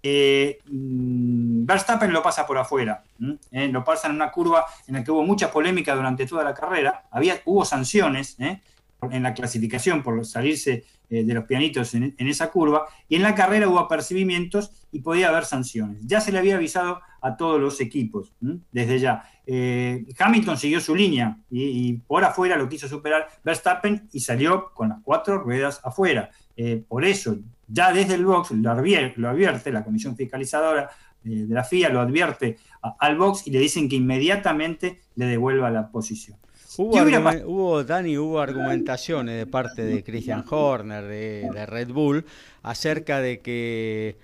[0.02, 3.04] eh, mm, Verstappen lo pasa por afuera,
[3.50, 6.54] eh, lo pasa en una curva en la que hubo mucha polémica durante toda la
[6.54, 8.60] carrera, había, hubo sanciones eh,
[9.10, 13.68] en la clasificación por salirse de los pianitos en, esa curva, y en la carrera
[13.68, 15.98] hubo apercibimientos y podía haber sanciones.
[16.06, 18.32] Ya se le había avisado a todos los equipos
[18.72, 19.22] desde ya.
[19.46, 24.90] Eh, Hamilton siguió su línea y, por afuera lo quiso superar Verstappen y salió con
[24.90, 26.30] las cuatro ruedas afuera.
[26.56, 30.90] Eh, por eso, ya desde el box lo advierte, la comisión fiscalizadora
[31.24, 32.58] eh, de la FIA, lo advierte
[32.98, 36.38] al box y le dicen que inmediatamente le devuelva la posición.
[36.78, 42.24] Hubo, Dani, hubo argumentaciones de parte de Christian Horner, de Red Bull,
[42.62, 44.16] acerca de que,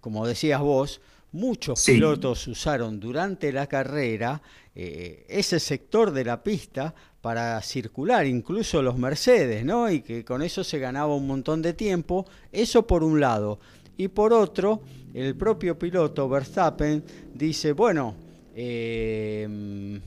[0.00, 1.00] como decías vos,
[1.34, 4.40] muchos pilotos usaron durante la carrera
[4.74, 9.90] eh, ese sector de la pista para circular, incluso los Mercedes, ¿no?
[9.90, 12.26] Y que con eso se ganaba un montón de tiempo.
[12.52, 13.58] Eso por un lado.
[13.96, 17.02] Y por otro, el propio piloto Verstappen
[17.34, 18.14] dice, bueno,
[18.54, 20.00] eh,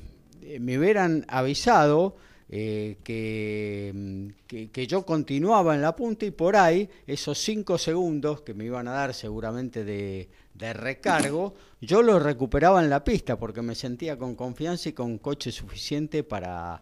[0.60, 2.16] me hubieran avisado
[2.50, 4.34] eh, que,
[4.72, 8.88] que, yo continuaba en la punta y por ahí esos cinco segundos que me iban
[8.88, 14.18] a dar seguramente de, de recargo, yo lo recuperaba en la pista porque me sentía
[14.18, 16.82] con confianza y con coche suficiente para,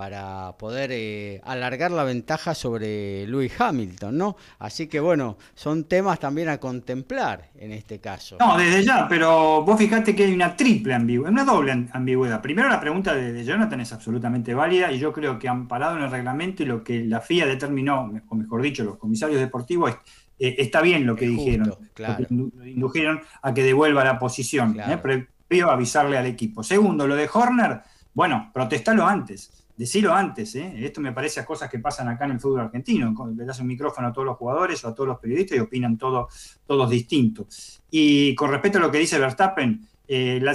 [0.00, 4.36] para poder eh, alargar la ventaja sobre Lewis Hamilton, ¿no?
[4.58, 8.38] Así que bueno, son temas también a contemplar en este caso.
[8.40, 12.40] No, desde ya, pero vos fijate que hay una triple ambigüedad, una doble ambigüedad.
[12.40, 16.04] Primero la pregunta de, Jonathan es absolutamente válida y yo creo que han parado en
[16.04, 19.90] el reglamento y lo que la FIA determinó, o mejor dicho, los comisarios deportivos,
[20.38, 22.26] eh, está bien lo que dijeron, claro.
[22.64, 24.96] indujeron a que devuelva la posición, ¿eh?
[24.96, 26.62] previo avisarle al equipo.
[26.62, 27.82] Segundo, lo de Horner,
[28.14, 30.74] bueno, protestalo antes, decilo antes, ¿eh?
[30.76, 33.66] esto me parece a cosas que pasan acá en el fútbol argentino, le das un
[33.66, 37.82] micrófono a todos los jugadores o a todos los periodistas y opinan todos distintos.
[37.90, 40.54] Y con respecto a lo que dice Verstappen, la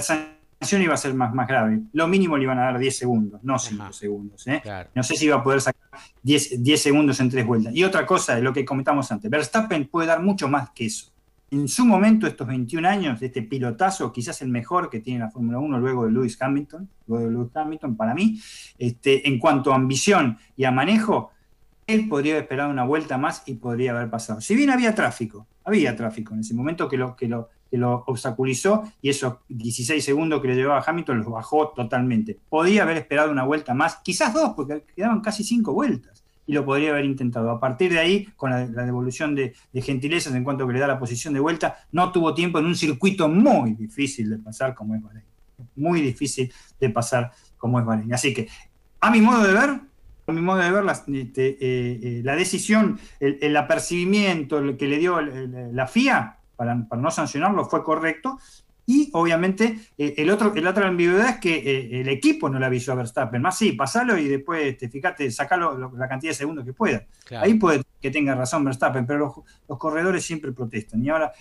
[0.80, 1.80] iba a ser más, más grave.
[1.92, 4.46] Lo mínimo le iban a dar 10 segundos, no 5 segundos.
[4.46, 4.62] ¿eh?
[4.94, 7.74] No sé si iba a poder sacar 10, 10, segundos en tres vueltas.
[7.74, 11.12] Y otra cosa lo que comentamos antes, Verstappen puede dar mucho más que eso.
[11.48, 15.58] En su momento, estos 21 años, este pilotazo, quizás el mejor que tiene la Fórmula
[15.60, 18.40] 1 luego de Lewis Hamilton, luego de Lewis Hamilton, para mí,
[18.78, 21.30] este, en cuanto a ambición y a manejo,
[21.86, 24.40] él podría haber esperado una vuelta más y podría haber pasado.
[24.40, 28.02] Si bien había tráfico, había tráfico en ese momento que lo, que lo, que lo
[28.08, 32.36] obstaculizó y esos 16 segundos que le llevaba Hamilton los bajó totalmente.
[32.48, 36.64] Podía haber esperado una vuelta más, quizás dos, porque quedaban casi cinco vueltas y lo
[36.64, 37.50] podría haber intentado.
[37.50, 40.98] A partir de ahí, con la, devolución de, gentilezas en cuanto que le da la
[40.98, 45.02] posición de vuelta, no tuvo tiempo en un circuito muy difícil de pasar como es
[45.02, 45.24] Bahrein.
[45.74, 48.14] Muy difícil de pasar como es Bahrein.
[48.14, 48.48] Así que,
[49.00, 49.80] a mi modo de ver,
[50.28, 54.98] a mi modo de ver, la, este, eh, eh, la decisión, el, apercibimiento que le
[54.98, 58.38] dio la FIA para, no sancionarlo fue correcto.
[58.86, 62.66] Y obviamente eh, el otro, la otra ambigüedad es que eh, el equipo no le
[62.66, 63.42] avisó a Verstappen.
[63.42, 67.04] Más sí, pasalo y después, este, fíjate, sacalo la cantidad de segundos que pueda.
[67.32, 71.04] Ahí puede que tenga razón Verstappen, pero los, corredores siempre protestan.
[71.04, 71.32] Y ahora,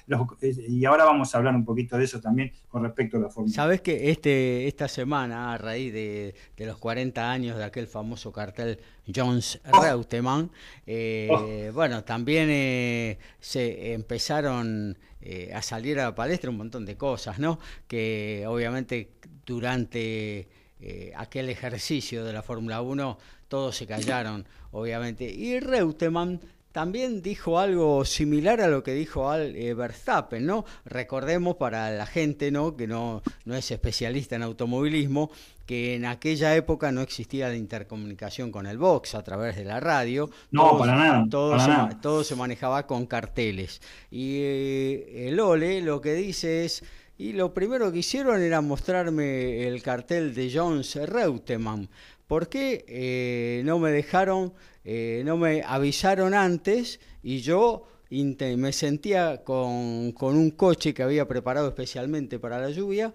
[0.41, 3.29] eh, y ahora vamos a hablar un poquito de eso también con respecto a la
[3.29, 3.53] Fórmula.
[3.53, 8.79] Sabes que este, esta semana, a raíz de, los 40 años de aquel famoso cartel
[9.13, 9.83] Jones oh.
[9.83, 10.49] Reutemann,
[10.87, 11.71] oh.
[11.73, 17.59] bueno, también se empezaron eh, a salir a la palestra un montón de cosas, ¿no?
[17.87, 19.09] Que obviamente
[19.43, 20.47] durante
[20.79, 25.25] eh, aquel ejercicio de la Fórmula 1 todos se callaron, obviamente.
[25.25, 26.41] Y Reutemann
[26.75, 30.65] también dijo algo similar a lo que dijo Al eh, Verstappen, ¿no?
[30.83, 32.75] Recordemos para la gente, ¿no?
[32.75, 35.31] Que no, no es especialista en automovilismo,
[35.65, 39.79] que en aquella época no existía la intercomunicación con el box a través de la
[39.79, 40.29] radio.
[40.51, 41.25] No, para nada.
[41.29, 43.79] Todo, se, todo se manejaba con carteles.
[44.11, 46.83] Y eh, el Ole lo que dice es...
[47.17, 51.87] Y lo primero que hicieron era mostrarme el cartel de Jones Reutemann.
[52.27, 54.53] ¿Por qué eh, no me dejaron
[54.87, 61.67] eh, no me avisaron antes y yo me sentía con, un coche que había preparado
[61.67, 63.11] especialmente para la lluvia,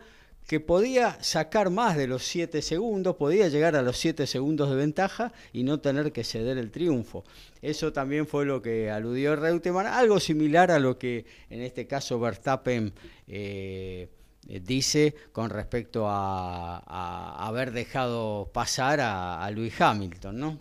[0.48, 4.74] que podía sacar más de los 7 segundos, podía llegar a los 7 segundos de
[4.74, 7.22] ventaja y no tener que ceder el triunfo.
[7.62, 12.18] Eso también fue lo que aludió Reutemann, algo similar a lo que en este caso
[12.18, 12.92] Verstappen
[13.28, 14.08] eh,
[14.46, 20.58] dice con respecto a, haber dejado pasar a, a Luis Hamilton, ¿no?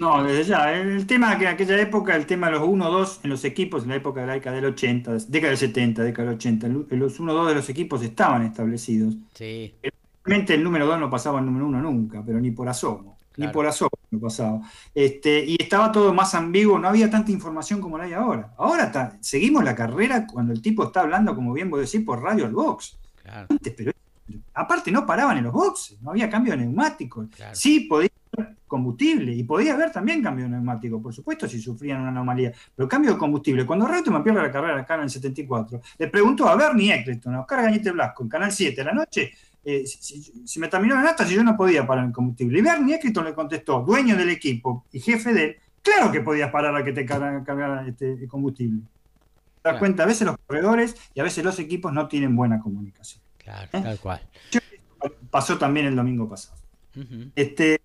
[0.00, 0.72] No, desde ya.
[0.72, 3.90] El tema que en aquella época, el tema de los 1-2 en los equipos, en
[3.90, 7.48] la época de la década del 80, década del 70, década del 80, los 1-2
[7.48, 9.14] de los equipos estaban establecidos.
[9.34, 9.74] Sí.
[10.24, 13.18] Realmente el número 2 no pasaba al número 1 nunca, pero ni por asomo.
[13.36, 14.60] Ni por asomo no pasaba.
[14.94, 18.54] Este, y estaba todo más ambiguo, no había tanta información como la hay ahora.
[18.56, 22.46] Ahora seguimos la carrera cuando el tipo está hablando, como bien vos decís, por radio
[22.46, 22.98] al box.
[23.22, 23.48] Claro.
[23.76, 23.92] pero
[24.54, 27.28] aparte no paraban en los boxes, no había cambio de neumáticos.
[27.52, 28.10] Sí podía
[28.70, 32.88] combustible y podía haber también cambio de neumático, por supuesto, si sufrían una anomalía, pero
[32.88, 33.66] cambio de combustible.
[33.66, 37.40] Cuando me pierde la carrera acá en el 74, le preguntó a Bernie Eccleston, a
[37.40, 39.32] Oscar Gañete Blasco, en Canal 7 de la noche,
[39.64, 42.60] eh, si, me terminó la nata, si yo no podía parar el combustible.
[42.60, 46.52] Y Bernie Eccleston le contestó, dueño del equipo y jefe de él, claro que podías
[46.52, 48.82] parar a que te cargara este combustible.
[49.62, 53.22] Das cuenta, a veces los corredores y a veces los equipos no tienen buena comunicación.
[53.36, 53.80] Claro, ¿Eh?
[53.82, 54.20] tal cual.
[55.30, 56.58] Pasó también el domingo pasado.
[57.34, 57.80] este,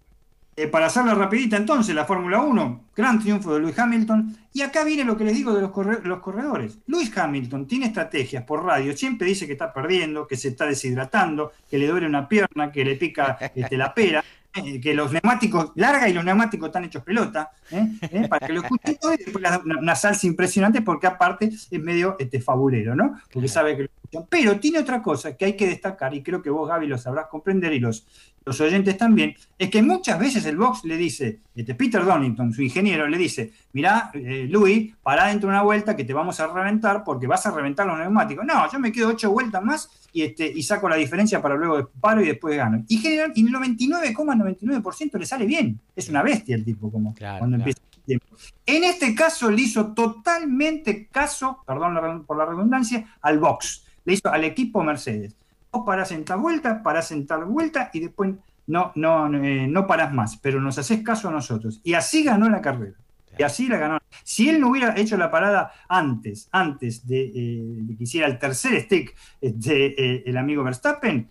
[0.57, 4.37] eh, para hacerla rapidita entonces, la Fórmula 1, gran triunfo de Lewis Hamilton.
[4.53, 5.71] Y acá viene lo que les digo de los,
[6.05, 6.77] los corredores.
[6.87, 11.51] Lewis Hamilton tiene estrategias por radio, siempre dice que está perdiendo, que se está deshidratando,
[11.69, 14.23] que le duele una pierna, que le pica este, la pera.
[14.55, 18.27] Eh, que los neumáticos, larga y los neumáticos están hechos pelota, ¿eh?
[18.29, 22.39] para que lo escuchen todo y después una, salsa impresionante porque aparte es medio este,
[22.39, 23.19] fabulero, ¿no?
[23.33, 24.27] Porque sabe que escuchan.
[24.29, 27.27] Pero tiene otra cosa que hay que destacar y creo que vos, Gaby, lo sabrás
[27.27, 28.05] comprender y los,
[28.45, 32.61] los oyentes también, es que muchas veces el box le dice, este Peter Donington, su
[32.61, 36.47] ingeniero, le dice, mirá, eh, Louis, pará dentro de una vuelta que te vamos a
[36.47, 38.45] reventar porque vas a reventar los neumáticos.
[38.45, 41.89] No, yo me quedo ocho vueltas más y, este, y saco la diferencia para luego
[41.99, 42.83] paro y después gano.
[42.87, 45.79] Y, general, y el 99,99% le sale bien.
[45.95, 48.27] Es una bestia el tipo como cuando empieza el tiempo.
[48.67, 53.84] En este caso le hizo totalmente caso, perdón por la redundancia, al box.
[54.05, 55.35] Le hizo al equipo Mercedes
[55.83, 58.35] para sentar vuelta, para sentar vuelta y después
[58.67, 61.81] no, no, eh, no paras más, pero nos haces caso a nosotros.
[61.83, 62.95] Y así ganó la carrera.
[63.37, 63.97] Y así la ganó.
[64.23, 68.79] Si él no hubiera hecho la parada antes, antes de, eh, que hiciera el tercer
[68.83, 71.29] stick eh, el amigo Verstappen,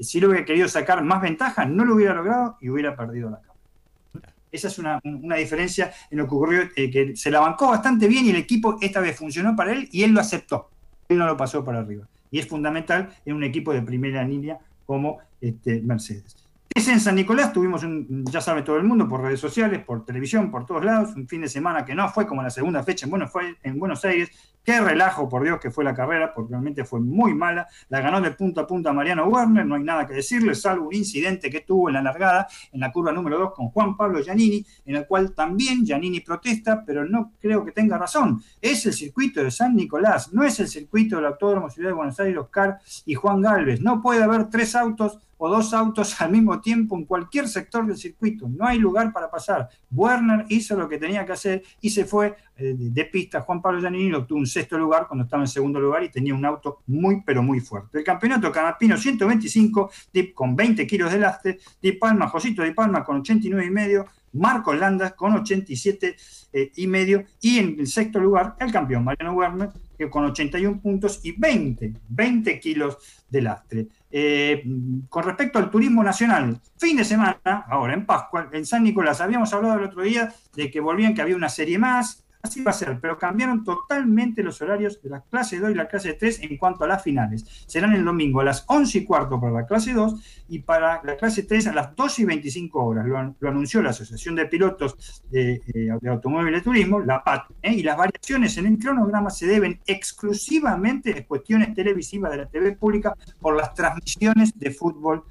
[0.00, 3.36] si él hubiera querido sacar más ventaja, no lo hubiera logrado y hubiera perdido la
[3.36, 4.34] carrera.
[4.50, 8.26] Esa es una, una, diferencia en lo que ocurrió, que se la bancó bastante bien
[8.26, 10.70] y el equipo esta vez funcionó para él y él lo aceptó.
[11.08, 14.58] Él no lo pasó para arriba y es fundamental en un equipo de primera línea
[14.84, 16.36] como este, Mercedes.
[16.74, 20.06] Es en San Nicolás, tuvimos, un, ya sabe todo el mundo, por redes sociales, por
[20.06, 23.04] televisión, por todos lados, un fin de semana que no fue como la segunda fecha
[23.04, 24.30] en Buenos, fue en Buenos Aires.
[24.64, 27.66] Qué relajo, por Dios, que fue la carrera, porque realmente fue muy mala.
[27.88, 30.94] La ganó de punta a punta Mariano Werner, no hay nada que decirle, salvo un
[30.94, 34.64] incidente que tuvo en la largada, en la curva número 2 con Juan Pablo Giannini,
[34.86, 38.40] en el cual también Giannini protesta, pero no creo que tenga razón.
[38.60, 42.20] Es el circuito de San Nicolás, no es el circuito del Autódromo Ciudad de Buenos
[42.20, 43.80] Aires, Oscar y Juan Galvez.
[43.80, 47.96] No puede haber tres autos o dos autos al mismo tiempo en cualquier sector del
[47.96, 48.48] circuito.
[48.48, 49.68] No hay lugar para pasar.
[49.90, 53.40] Werner hizo lo que tenía que hacer y se fue de pista.
[53.40, 56.44] Juan Pablo Giannini obtuvo un sexto lugar cuando estaba en segundo lugar y tenía un
[56.44, 57.98] auto muy, pero muy fuerte.
[57.98, 59.90] El campeonato Canapino 125
[60.34, 61.58] con 20 kilos de lastre.
[61.80, 64.06] Di Palma, Josito Di Palma con 89 y medio.
[64.32, 66.16] Marcos Landas con 87
[66.52, 67.24] eh, y medio.
[67.40, 71.92] Y en el sexto lugar, el campeón Mariano Werner, que con 81 puntos y 20,
[72.08, 72.98] 20 kilos
[73.28, 73.86] de lastre.
[74.10, 74.64] Eh,
[75.08, 79.52] con respecto al turismo nacional, fin de semana, ahora en Pascua, en San Nicolás, habíamos
[79.52, 82.74] hablado el otro día de que volvían, que había una serie más, Así va a
[82.74, 86.56] ser, pero cambiaron totalmente los horarios de la clase 2 y la clase 3 en
[86.56, 87.44] cuanto a las finales.
[87.66, 91.16] Serán el domingo a las 11 y cuarto para la clase 2 y para la
[91.16, 93.06] clase 3 a las 12 y 25 horas.
[93.06, 95.62] Lo, anunció la Asociación de Pilotos de,
[96.00, 97.74] de Automóviles de Turismo, la PAT, ¿eh?
[97.74, 102.72] y las variaciones en el cronograma se deben exclusivamente a cuestiones televisivas de la TV
[102.72, 105.22] pública por las transmisiones de fútbol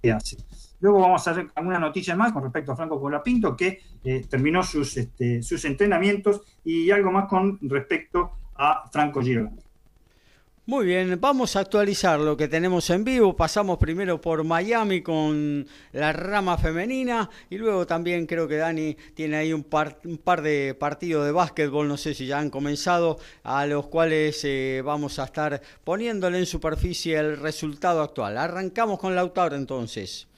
[0.00, 0.36] que hace.
[0.80, 4.62] Luego vamos a hacer alguna noticia más con respecto a Franco Colapinto, que eh, terminó
[4.62, 9.70] sus, este, sus entrenamientos, y algo más con respecto a Franco Girolamo.
[10.70, 13.34] Muy bien, vamos a actualizar lo que tenemos en vivo.
[13.34, 19.38] Pasamos primero por Miami con la rama femenina y luego también creo que Dani tiene
[19.38, 23.18] ahí un par, un par de partidos de básquetbol, no sé si ya han comenzado,
[23.42, 28.38] a los cuales eh, vamos a estar poniéndole en superficie el resultado actual.
[28.38, 30.29] Arrancamos con Lautaro entonces.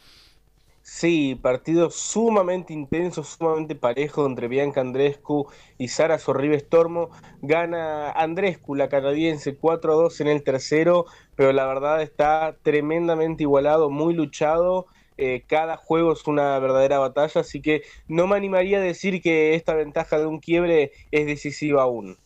[0.84, 7.10] Sí, partido sumamente intenso, sumamente parejo entre Bianca Andrescu y Sara Sorribes Tormo.
[7.40, 11.06] Gana Andrescu, la canadiense, 4 a 2 en el tercero,
[11.36, 14.86] pero la verdad está tremendamente igualado, muy luchado.
[15.16, 19.54] Eh, cada juego es una verdadera batalla, así que no me animaría a decir que
[19.54, 22.21] esta ventaja de un quiebre es decisiva aún.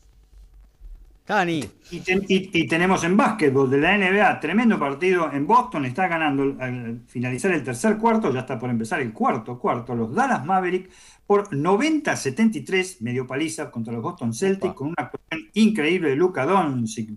[1.27, 1.65] Dani.
[1.91, 7.51] Y, tenemos en básquetbol de la NBA, tremendo partido en Boston, está ganando al finalizar
[7.53, 10.89] el tercer cuarto, ya está por empezar el cuarto cuarto, los Dallas Mavericks
[11.27, 17.11] por 90-73, medio paliza contra los Boston Celtics, con una actuación increíble de Luka Doncic,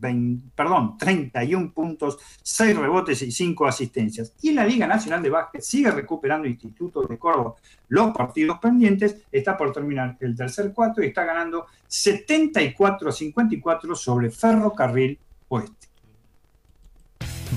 [0.55, 4.33] perdón, 31 puntos, 6 rebotes y 5 asistencias.
[4.41, 7.53] Y en la Liga Nacional de Básquet sigue recuperando Instituto de Córdoba
[7.89, 15.17] los partidos pendientes, está por terminar el tercer cuarto y está ganando 74-54 sobre Ferrocarril
[15.49, 15.78] Oeste.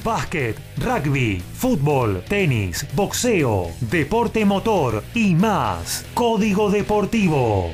[0.03, 6.07] Básquet, rugby, fútbol, tenis, boxeo, deporte motor y más.
[6.15, 7.71] Código Deportivo.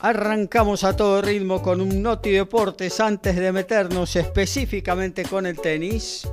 [0.00, 6.28] Arrancamos a todo ritmo con un Noti Deportes antes de meternos específicamente con el tenis.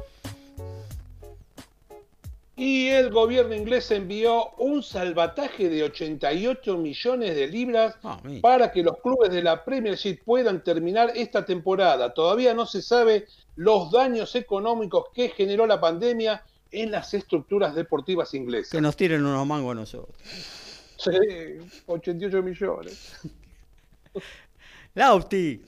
[2.62, 8.84] Y el gobierno inglés envió un salvataje de 88 millones de libras ah, para que
[8.84, 12.14] los clubes de la Premiership puedan terminar esta temporada.
[12.14, 18.36] Todavía no se sabe los daños económicos que generó la pandemia en las estructuras deportivas
[18.36, 18.70] inglesas.
[18.70, 20.16] Que nos tiren unos mangos a nosotros.
[20.98, 21.10] Sí,
[21.88, 23.16] 88 millones.
[24.94, 25.64] Lauti.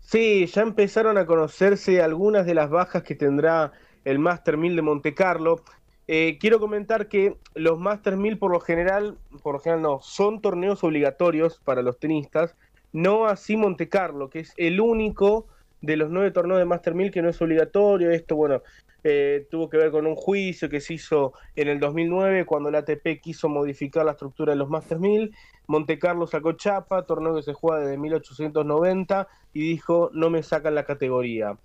[0.00, 3.72] Sí, ya empezaron a conocerse algunas de las bajas que tendrá
[4.06, 5.62] el Master 1000 de Monte Carlo.
[6.08, 10.40] Eh, quiero comentar que los Master 1000 por lo general, por lo general no, son
[10.40, 12.54] torneos obligatorios para los tenistas,
[12.92, 15.46] no así Monte Carlo, que es el único
[15.80, 18.10] de los nueve torneos de Master 1000 que no es obligatorio.
[18.10, 18.62] Esto, bueno,
[19.04, 22.78] eh, tuvo que ver con un juicio que se hizo en el 2009 cuando la
[22.78, 25.34] ATP quiso modificar la estructura de los Master 1000.
[25.66, 30.74] Monte Carlo sacó chapa, torneo que se juega desde 1890 y dijo no me sacan
[30.74, 31.56] la categoría.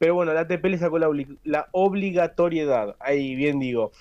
[0.00, 3.92] Pero bueno, la ATP le sacó la, obligatoriedad, ahí bien digo.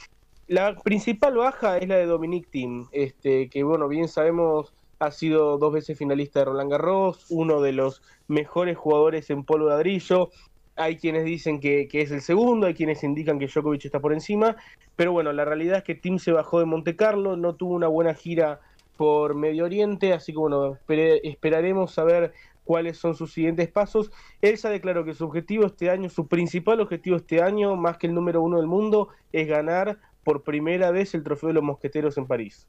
[0.47, 5.57] La principal baja es la de Dominic Thiem, este, que bueno, bien sabemos ha sido
[5.57, 10.29] dos veces finalista de Roland Garros, uno de los mejores jugadores en polvo de ladrillo.
[10.77, 14.55] Hay quienes dicen que, es el segundo, hay quienes indican que Djokovic está por encima,
[14.95, 17.89] pero bueno, la realidad es que Tim se bajó de Monte Carlo, no tuvo una
[17.89, 18.61] buena gira
[18.95, 22.33] por Medio Oriente, así que bueno, esperaremos a ver
[22.63, 24.11] cuáles son sus siguientes pasos.
[24.41, 28.13] Elsa declaró que su objetivo este año, su principal objetivo este año, más que el
[28.13, 32.27] número uno del mundo, es ganar por primera vez el trofeo de los mosqueteros en
[32.27, 32.67] París.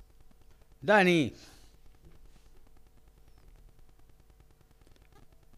[0.80, 1.34] Dani.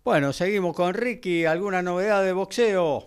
[0.04, 1.44] Bueno, seguimos con Ricky.
[1.44, 3.06] ¿Alguna novedad de boxeo?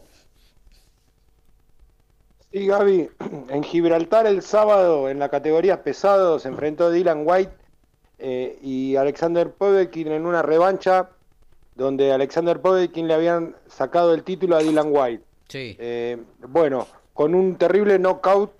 [2.52, 3.10] Sí, Gaby.
[3.50, 7.52] En Gibraltar el sábado, en la categoría pesado, se enfrentó Dylan White
[8.18, 11.10] eh, y Alexander Povetkin en una revancha
[11.76, 15.24] donde Alexander Povetkin le habían sacado el título a Dylan White.
[15.48, 15.76] Sí.
[15.78, 16.18] Eh,
[16.48, 18.52] bueno, con un terrible knockout,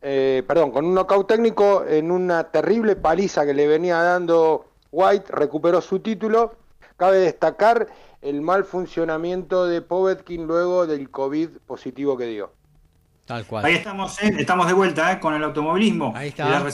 [0.00, 5.26] eh, perdón, con un knockout técnico en una terrible paliza que le venía dando White,
[5.28, 6.54] recuperó su título.
[6.96, 7.88] Cabe destacar
[8.22, 12.52] el mal funcionamiento de Povetkin luego del COVID positivo que dio.
[13.26, 13.64] Tal cual.
[13.64, 16.12] Ahí estamos, estamos de vuelta con el automovilismo.
[16.14, 16.68] Ahí está.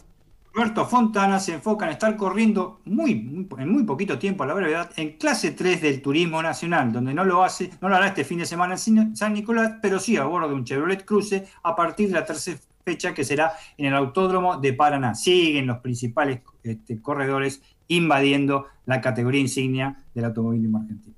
[0.57, 4.91] Roberto Fontana se enfoca en estar corriendo muy, en muy poquito tiempo, a la brevedad,
[4.97, 8.39] en clase 3 del Turismo Nacional, donde no lo hace, no lo hará este fin
[8.39, 12.09] de semana en San Nicolás, pero sí a bordo de un Chevrolet Cruze a partir
[12.09, 15.15] de la tercera fecha que será en el Autódromo de Paraná.
[15.15, 21.16] Siguen los principales este, corredores invadiendo la categoría insignia del automovilismo argentino.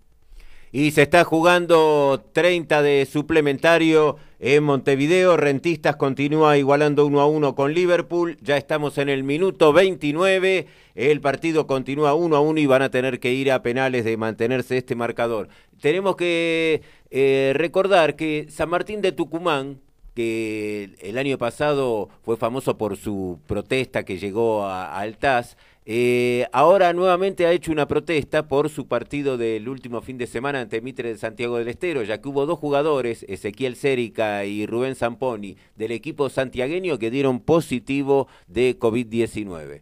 [0.71, 5.37] Y se está jugando 30 de suplementario en Montevideo.
[5.37, 8.37] Rentistas continúa igualando uno a uno con Liverpool.
[8.43, 10.67] Ya estamos en el minuto 29.
[10.95, 14.17] El partido continúa uno a uno y van a tener que ir a penales de
[14.17, 15.49] mantenerse este marcador.
[15.81, 19.81] Tenemos que eh, recordar que San Martín de Tucumán,
[20.15, 25.57] que el año pasado fue famoso por su protesta que llegó a, TAS,
[25.91, 30.61] Eh, ahora nuevamente ha hecho una protesta por su partido del último fin de semana
[30.61, 34.97] ante Mitre de Santiago del Estero, ya que hubo dos jugadores, Ezequiel Cérica y Rubén
[34.97, 39.81] Zamponi, del equipo santiagueño que dieron positivo de COVID-19.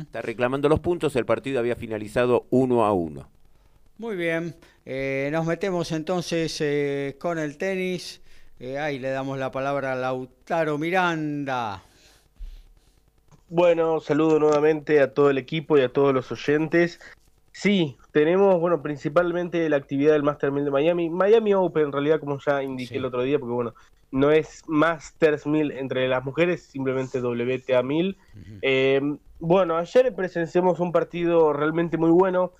[0.00, 3.28] Está reclamando los puntos, el partido había finalizado uno a uno.
[3.98, 4.56] Muy bien,
[4.86, 8.22] eh, nos metemos entonces eh, con el tenis.
[8.80, 11.82] ahí le damos la palabra a Lautaro Miranda.
[13.50, 17.00] Bueno, saludo nuevamente a todo el equipo y a todos los oyentes.
[17.50, 21.08] Sí, tenemos, bueno, principalmente la actividad del Master 1000 de Miami.
[21.08, 23.74] Miami Open, en realidad, como ya indiqué el otro día, porque bueno,
[24.10, 28.18] no es Masters 1000 entre las mujeres, simplemente WTA 1000.
[28.60, 29.00] Eh,
[29.40, 32.52] bueno, ayer presenciamos un partido realmente muy bueno.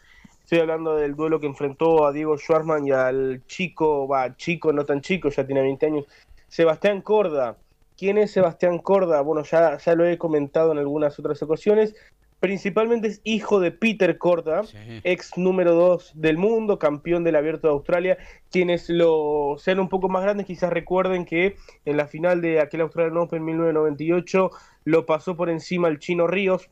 [0.43, 4.87] Estoy hablando del duelo que enfrentó a Diego Schwartzman y al chico, va, chico, no
[4.87, 6.07] tan chico, ya tiene 20 años,
[6.49, 7.59] Sebastián Corda.
[7.99, 9.21] ¿Quién es Sebastián Corda?
[9.23, 11.97] Bueno, ya, ya lo he comentado en algunas otras ocasiones.
[12.39, 14.63] Principalmente es hijo de Peter Corda,
[15.03, 18.19] ex número 2 del mundo, campeón del Abierto de Australia.
[18.53, 22.83] Quienes lo sean un poco más grandes quizás recuerden que en la final de aquel
[22.83, 24.51] Australian Open 1998
[24.85, 26.71] lo pasó por encima el chino Ríos.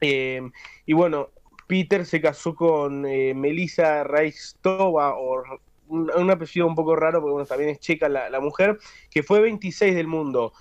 [0.00, 0.42] Eh,
[0.84, 1.28] y bueno,
[1.68, 5.44] Peter se casó con eh, Melissa Raistova o
[5.88, 8.78] un, apellido un poco raro, porque bueno, también es checa la, mujer,
[9.10, 10.52] que fue 26 del mundo.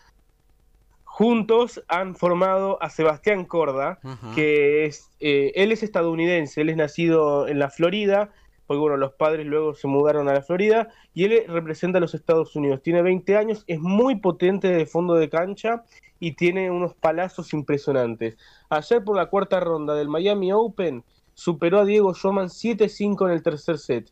[1.04, 4.00] Juntos han formado a Sebastián Corda,
[4.34, 8.32] que es, eh, él es estadounidense, él es nacido en la Florida,
[8.66, 12.16] porque bueno, los padres luego se mudaron a la Florida, y él representa a los
[12.16, 12.82] Estados Unidos.
[12.82, 15.84] Tiene 20 años, es muy potente de fondo de cancha
[16.20, 18.38] y tiene unos palazos impresionantes.
[18.70, 21.04] Ayer por la cuarta ronda del Miami Open
[21.34, 24.10] superó a Diego Schoman 7-5 en el tercer set.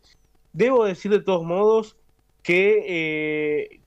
[0.52, 1.96] Debo decir de todos modos
[2.42, 3.80] que eh,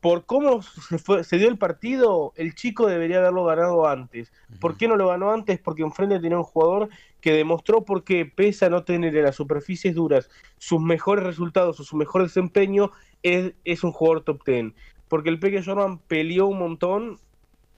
[0.00, 4.32] por cómo se, dio el partido, el chico debería haberlo ganado antes.
[4.60, 5.58] ¿Por qué no lo ganó antes?
[5.58, 6.88] Porque enfrente tenía un jugador
[7.20, 11.78] que demostró por qué, pese a no tener en las superficies duras sus mejores resultados
[11.80, 12.90] o su mejor desempeño,
[13.22, 14.74] es, es un jugador top ten.
[15.08, 17.20] Porque el Peque Jordan peleó un montón,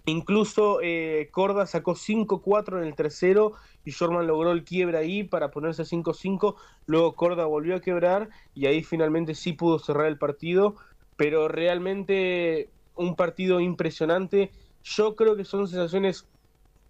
[0.06, 3.52] incluso eh, Corda sacó 5-4 en el tercero
[3.84, 8.66] y Shorman logró el quiebre ahí para ponerse 5-5, luego Corda volvió a quebrar y
[8.66, 10.76] ahí finalmente sí pudo cerrar el partido,
[11.16, 14.50] pero realmente un partido impresionante.
[14.82, 16.26] Yo creo que son sensaciones,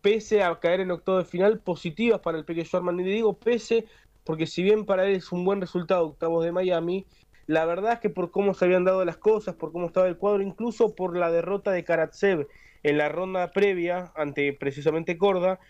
[0.01, 3.01] pese a caer en octavo de final, positivas para el Peque Shorman.
[3.01, 3.87] Y digo pese,
[4.25, 7.07] porque si bien para él es un buen resultado octavos de Miami,
[7.47, 10.17] la verdad es que por cómo se habían dado las cosas, por cómo estaba el
[10.17, 12.49] cuadro, incluso por la derrota de Karatsev
[12.83, 15.61] en la ronda previa ante precisamente Corda,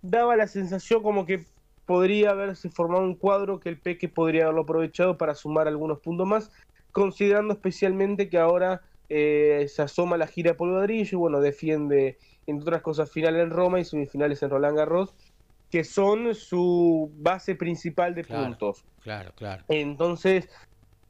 [0.00, 1.44] daba la sensación como que
[1.86, 6.26] podría haberse formado un cuadro que el Peque podría haberlo aprovechado para sumar algunos puntos
[6.26, 6.50] más,
[6.92, 12.62] considerando especialmente que ahora eh, se asoma la gira por ladrillo y bueno, defiende, entre
[12.62, 15.14] otras cosas, final en Roma y semifinales en Roland Garros,
[15.70, 18.84] que son su base principal de puntos.
[19.02, 19.64] Claro, claro.
[19.68, 20.48] Entonces,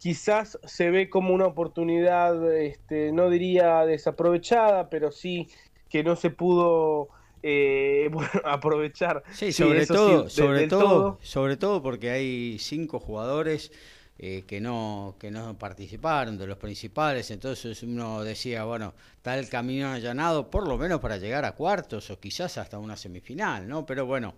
[0.02, 5.48] quizás se ve como una oportunidad, este, no diría desaprovechada, pero sí
[5.88, 7.08] que no se pudo
[7.40, 9.22] eh, bueno, aprovechar.
[9.32, 13.70] Sí, sobre todo, sobre todo, sobre todo porque hay cinco jugadores
[14.18, 19.92] eh, que no que no participaron de los principales, entonces uno decía, bueno, tal camino
[19.92, 23.86] allanado, por lo menos para llegar a cuartos o quizás hasta una semifinal, ¿no?
[23.86, 24.34] Pero bueno,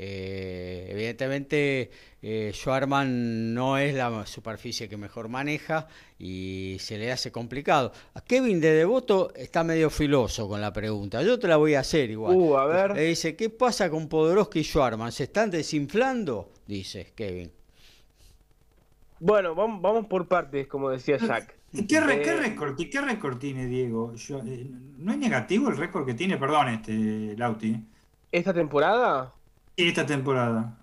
[0.00, 1.90] eh, evidentemente,
[2.22, 5.88] eh, Schwarman no es la superficie que mejor maneja
[6.20, 7.90] y se le hace complicado.
[8.14, 11.20] A Kevin de Devoto está medio filoso con la pregunta.
[11.24, 12.36] Yo te la voy a hacer igual.
[12.36, 12.94] Uh, a ver.
[12.94, 15.10] Le dice, ¿qué pasa con Podoroski y Schwarman?
[15.10, 16.52] ¿Se están desinflando?
[16.64, 17.50] Dice Kevin.
[19.18, 21.56] Bueno, vamos, por partes, como decía Jack.
[21.72, 24.14] ¿Qué, qué, eh, récord, ¿Qué récord tiene Diego?
[24.14, 26.36] Eh, ¿No es negativo el récord que tiene?
[26.36, 27.84] Perdón, este Lauti.
[28.30, 29.34] ¿Esta temporada?
[29.86, 30.76] Esta temporada?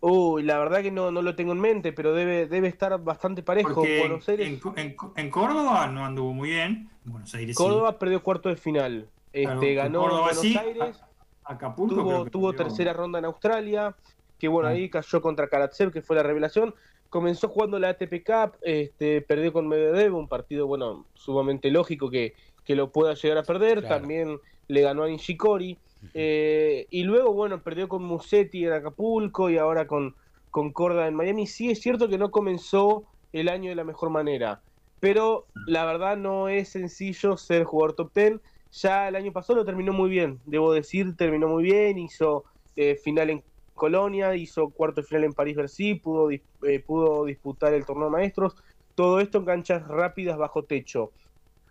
[0.00, 3.42] Uy, la verdad que no, no lo tengo en mente, pero debe, debe estar bastante
[3.42, 3.84] parejo.
[3.86, 6.90] En, Córdoba no anduvo muy bien.
[7.04, 9.08] Buenos Aires Córdoba perdió cuarto de final.
[9.32, 11.00] Este, ganó en Buenos Aires.
[11.44, 12.26] Acapulco.
[12.26, 13.94] Tuvo, tercera ronda en Australia.
[14.38, 14.72] Que bueno, ah.
[14.72, 16.74] ahí cayó contra Karatsev, que fue la revelación.
[17.08, 22.34] Comenzó jugando la ATP Cup, este, perdió con Medvedev, un partido, bueno, sumamente lógico que,
[22.64, 23.86] que lo pueda llegar a perder.
[23.86, 25.78] También le ganó a Nishikori.
[26.14, 30.16] Eh, y luego, bueno, perdió con Musetti en Acapulco y ahora con,
[30.50, 31.46] con Corda en Miami.
[31.46, 34.62] Sí, es cierto que no comenzó el año de la mejor manera,
[35.00, 38.42] pero la verdad no es sencillo ser jugador top ten.
[38.70, 42.44] Ya el año pasado lo terminó muy bien, debo decir, terminó muy bien, hizo
[42.76, 43.44] eh, final en
[43.74, 48.54] Colonia, hizo cuarto final en París-Bercy, pudo, eh, pudo disputar el torneo de maestros,
[48.94, 51.12] todo esto en canchas rápidas bajo techo.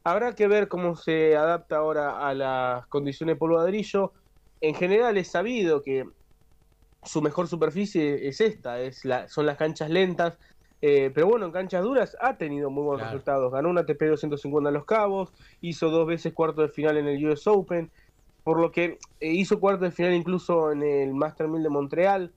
[0.03, 4.13] Habrá que ver cómo se adapta ahora a las condiciones de polvo ladrillo
[4.61, 6.07] en general es sabido que
[7.03, 10.37] su mejor superficie es esta, es la, son las canchas lentas,
[10.81, 13.51] eh, pero bueno, en canchas duras ha tenido muy buenos resultados.
[13.51, 15.31] Ganó una ATP 250 en Los Cabos,
[15.61, 17.91] hizo dos veces cuarto de final en el US Open,
[18.43, 22.31] por lo que eh, hizo cuarto de final incluso en el Master 1000 de Montreal.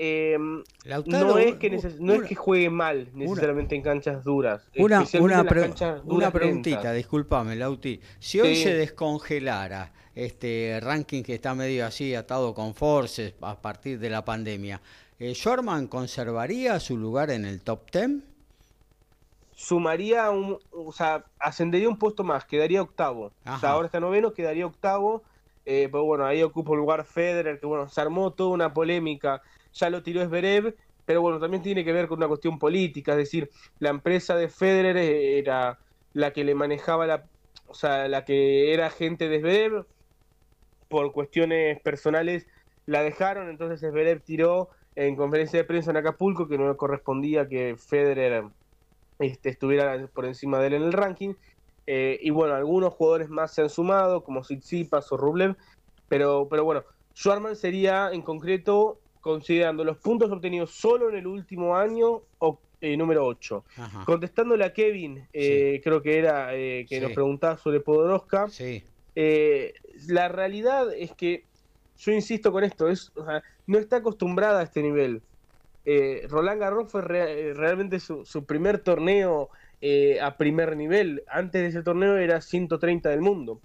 [0.00, 0.62] Em,
[1.06, 4.68] no es que no es que juegue mal necesariamente en canchas duras.
[4.78, 8.00] Una, una, preguntita, discúlpame, Lauti.
[8.20, 9.92] Si hoy se descongelara
[10.24, 14.80] este ranking que está medio así atado con forces a partir de la pandemia,
[15.18, 15.34] eh,
[15.88, 18.10] conservaría su lugar en el top 10?
[19.54, 23.32] Sumaría un, o sea, ascendería un puesto más, quedaría octavo.
[23.44, 25.22] O sea, ahora está noveno, quedaría octavo.
[25.66, 29.42] Eh, pero bueno, ahí ocupa el lugar Federer, que bueno, se armó toda una polémica
[29.72, 33.18] ya lo tiró Esberev, pero bueno, también tiene que ver con una cuestión política, es
[33.18, 35.78] decir, la empresa de Federer era
[36.12, 37.24] la que le manejaba la,
[37.66, 39.86] o sea, la que era agente de Esberev,
[40.88, 42.46] por cuestiones personales
[42.86, 47.48] la dejaron, entonces Esberev tiró en conferencia de prensa en Acapulco que no le correspondía
[47.48, 48.44] que Federer
[49.18, 51.34] este, estuviera por encima de él en el ranking.
[51.86, 55.56] Eh, y bueno, algunos jugadores más se han sumado, como Tsitsipas o Rublev,
[56.08, 56.84] pero, pero bueno,
[57.14, 62.96] Schwarman sería en concreto considerando los puntos obtenidos solo en el último año, o, eh,
[62.96, 63.64] número 8.
[64.04, 68.48] Contestándole a Kevin, eh, creo que era eh, que nos preguntaba sobre Podoroska,
[69.14, 71.44] la realidad es que,
[71.98, 73.12] yo insisto con esto, es,
[73.66, 75.22] no está acostumbrada a este nivel.
[76.28, 79.50] Roland Garros fue realmente su, su, primer torneo
[80.22, 81.24] a primer nivel.
[81.28, 83.60] Antes de ese torneo era 130 del mundo.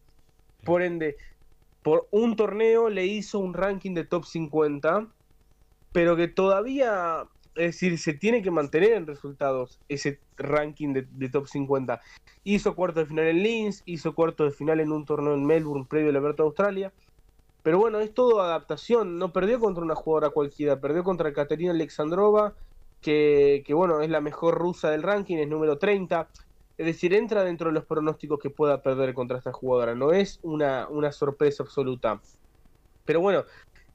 [0.63, 1.17] Por ende,
[1.83, 5.09] por un torneo le hizo un ranking de top 50
[5.93, 7.23] pero que todavía,
[7.55, 12.01] es decir, se tiene que mantener en resultados ese ranking de, top 50.
[12.43, 15.85] Hizo cuarto de final en Linz, hizo cuarto de final en un torneo en Melbourne
[15.89, 16.93] previo al Abierto de Australia.
[17.61, 19.17] Pero bueno, es todo adaptación.
[19.17, 22.53] No perdió contra una jugadora cualquiera, perdió contra Katerina Alexandrova,
[23.01, 26.27] que, que bueno, es la mejor rusa del ranking, es número 30.
[26.77, 29.95] Es decir, entra dentro de los pronósticos que pueda perder contra esta jugadora.
[29.95, 32.19] No es una, una sorpresa absoluta.
[33.05, 33.43] Pero bueno,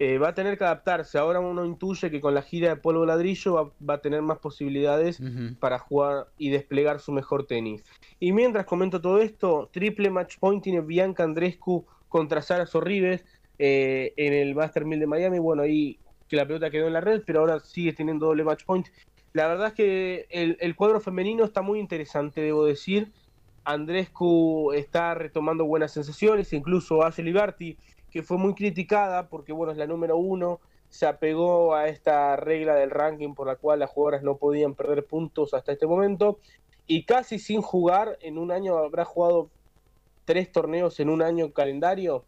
[0.01, 1.19] eh, va a tener que adaptarse.
[1.19, 5.21] Ahora uno intuye que con la gira de polvo ladrillo va, a tener más posibilidades
[5.59, 7.85] para jugar y desplegar su mejor tenis.
[8.21, 13.25] Y mientras comento todo esto, triple match point tiene Bianca Andrescu contra Sara Sorribes
[13.59, 15.39] eh, en el Master 1000 de Miami.
[15.41, 18.65] Bueno, ahí que la pelota quedó en la red, pero ahora sigue teniendo doble match
[18.65, 18.87] point.
[19.33, 23.11] La verdad es que el, cuadro femenino está muy interesante, debo decir.
[23.65, 27.77] Andrescu está retomando buenas sensaciones, incluso Ashley Barty
[28.11, 32.75] que fue muy criticada porque, bueno, es la número uno, se apegó a esta regla
[32.75, 36.39] del ranking por la cual las jugadoras no podían perder puntos hasta este momento.
[36.87, 39.51] Y casi sin jugar, en un año habrá jugado
[40.25, 42.25] tres torneos en un año calendario,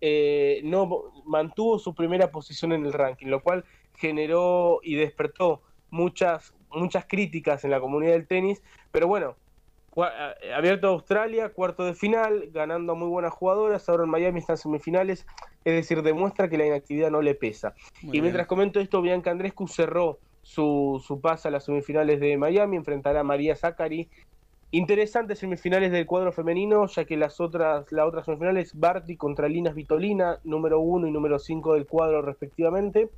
[0.00, 3.64] eh, no mantuvo su primera posición en el ranking, lo cual
[3.96, 5.60] generó y despertó
[5.90, 9.36] muchas, muchas críticas en la comunidad del tenis, pero bueno,
[10.54, 14.56] abierto a Australia, cuarto de final, ganando a muy buenas jugadoras, ahora en Miami están
[14.56, 15.26] semifinales,
[15.64, 17.74] es decir, demuestra que la inactividad no le pesa.
[18.02, 22.76] y mientras comento esto, Bianca Andrescu cerró su, su paso a las semifinales de Miami,
[22.76, 24.08] enfrentará a María Zachary.
[24.72, 29.74] Interesantes semifinales del cuadro femenino, ya que las otras, la otra semifinales, Barty contra Linas
[29.74, 33.10] Vitolina, número uno y número 5 del cuadro respectivamente.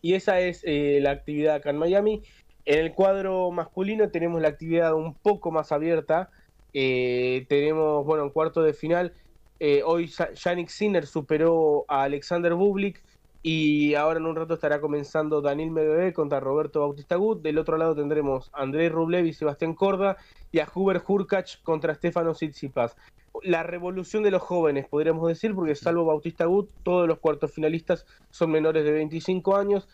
[0.00, 2.22] Y esa es eh, la actividad acá en Miami.
[2.68, 6.28] En el cuadro masculino tenemos la actividad un poco más abierta.
[6.74, 9.14] Eh, tenemos, bueno, en cuarto de final,
[9.58, 13.02] eh, hoy Yannick Sinner superó a Alexander Bublik
[13.42, 17.40] y ahora en un rato estará comenzando Daniel Medvedev contra Roberto Bautista Gut.
[17.40, 20.18] Del otro lado tendremos a Andrés Rublev y Sebastián Corda
[20.52, 22.98] y a Huber Hurkacz contra Stefano Tsitsipas.
[23.44, 28.04] La revolución de los jóvenes, podríamos decir, porque salvo Bautista Gut, todos los cuartos finalistas
[28.28, 29.88] son menores de 25 años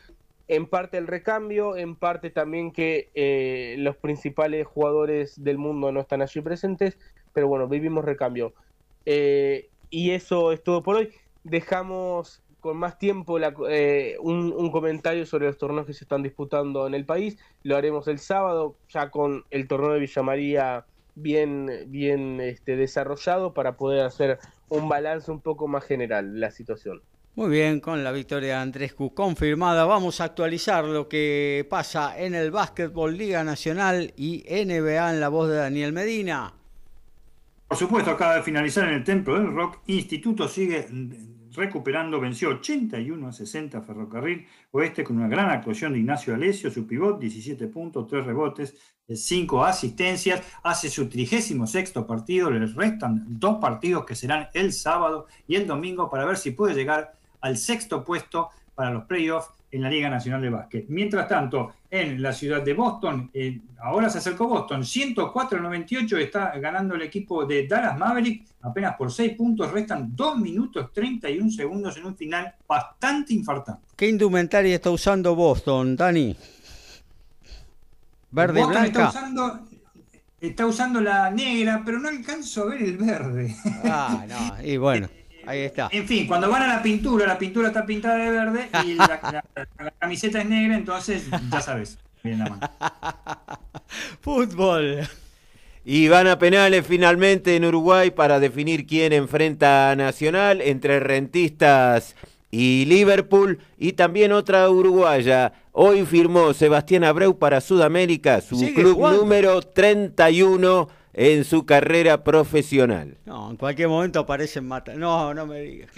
[0.49, 6.01] en parte el recambio, en parte también que eh, los principales jugadores del mundo no
[6.01, 6.99] están allí presentes,
[7.33, 8.55] pero bueno, vivimos recambio.
[9.07, 11.11] Eh, y eso es todo por hoy.
[11.45, 13.39] Dejamos con más tiempo
[13.69, 17.39] eh, un, comentario sobre los torneos que se están disputando en el país.
[17.63, 23.55] Lo haremos el sábado, ya con el torneo de Villa María bien, bien este, desarrollado
[23.55, 24.39] para poder hacer
[24.69, 27.03] un balance un poco más general de la situación.
[27.37, 32.37] Muy bien, con la victoria de Andrescu confirmada, vamos a actualizar lo que pasa en
[32.37, 36.55] el básquetbol Liga Nacional y NBA en la voz de Daniel Medina.
[37.67, 39.81] Por supuesto, acaba de finalizar en el Templo del Rock.
[39.89, 40.87] Instituto sigue
[41.51, 46.87] recuperando, venció 81 a 60 Ferrocarril Oeste con una gran actuación de Ignacio Alesio, su
[46.87, 48.77] pivot, 17 puntos, 3 rebotes,
[49.09, 55.57] 5 asistencias, hace su 36 partido, les restan dos partidos que serán el sábado y
[55.57, 59.91] el domingo para ver si puede llegar al sexto puesto para los playoffs en la
[59.91, 60.87] Liga Nacional de Básquet.
[60.89, 66.95] Mientras tanto, en la ciudad de Boston, eh, ahora se acercó Boston, 104-98 está ganando
[66.95, 72.07] el equipo de Dallas Maverick, apenas por 6 puntos, restan 2 minutos 31 segundos en
[72.07, 73.89] un final bastante infartante.
[73.95, 76.35] ¿Qué indumentaria está usando Boston, Dani?
[78.31, 78.87] Verde y blanca.
[78.87, 79.61] Está usando,
[80.41, 83.55] está usando la negra, pero no alcanzo a ver el verde.
[83.85, 85.09] Ah, no, y bueno.
[85.47, 85.89] Ahí está.
[85.93, 89.21] En fin, cuando van a la pintura, la pintura está pintada de verde y la,
[89.99, 91.99] camiseta es negra, entonces ya sabes.
[92.23, 92.71] Bien la mano.
[94.21, 95.07] Fútbol.
[95.85, 102.17] Y van a penales finalmente en Uruguay para definir quién enfrenta a Nacional entre Rentistas
[102.51, 105.53] y Liverpool y también otra uruguaya.
[105.73, 113.17] Hoy firmó Sebastián Abreu para Sudamérica, su club número 31 en su carrera profesional.
[113.25, 114.95] No, en cualquier momento aparecen mata.
[114.95, 115.91] No, no me digas.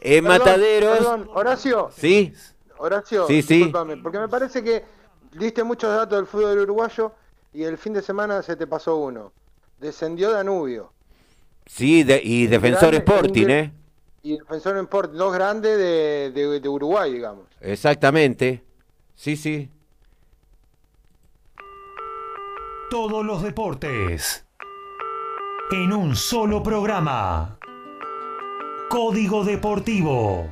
[0.00, 0.98] En Mataderos.
[0.98, 1.90] Perdón, Horacio.
[1.96, 2.32] Sí.
[2.78, 3.72] Horacio, sí, sí.
[4.02, 4.84] porque me parece que
[5.32, 7.12] diste muchos datos del fútbol uruguayo
[7.54, 9.32] y el fin de semana se te pasó uno.
[9.78, 10.92] Descendió Danubio.
[11.64, 13.72] Sí, y Defensor Sporting, ¿eh?
[14.22, 17.46] Y Defensor Sporting, dos grandes de, de Uruguay, digamos.
[17.60, 18.62] Exactamente.
[19.14, 19.70] Sí, sí.
[22.90, 24.45] Todos los deportes
[25.70, 27.58] en un solo programa.
[28.88, 30.48] Código Deportivo.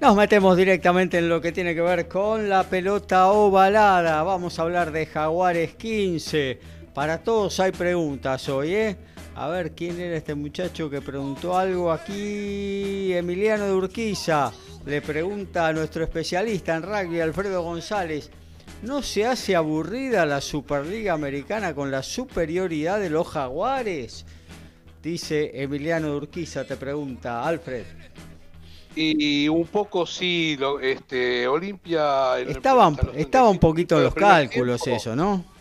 [0.00, 4.22] Nos metemos directamente en lo que tiene que ver con la pelota ovalada.
[4.24, 6.58] Vamos a hablar de Jaguares 15.
[6.92, 9.13] Para todos hay preguntas hoy, ¿eh?
[9.36, 13.12] A ver, ¿quién era este muchacho que preguntó algo aquí?
[13.12, 14.52] Emiliano de Urquiza
[14.86, 18.30] le pregunta a nuestro especialista en rugby, Alfredo González,
[18.82, 24.24] ¿no se hace aburrida la Superliga Americana con la superioridad de los jaguares?
[25.02, 27.84] Dice Emiliano de Urquiza, te pregunta Alfred.
[28.94, 32.38] Y un poco sí, este, Olimpia...
[32.38, 35.53] Estaba, estaba un poquito en los cálculos eso, ¿no?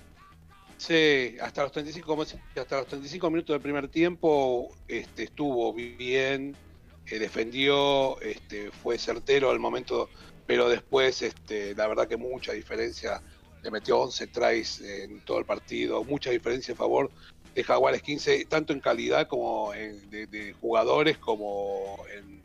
[0.85, 2.25] Sí, hasta los 35,
[2.57, 6.57] hasta los 35 minutos del primer tiempo este, estuvo bien,
[7.05, 10.09] eh, defendió, este, fue certero al momento,
[10.45, 13.21] pero después este, la verdad que mucha diferencia,
[13.63, 17.09] le metió 11 tries en todo el partido, mucha diferencia a favor
[17.55, 22.43] de Jaguares 15, tanto en calidad como en, de, jugadores como en,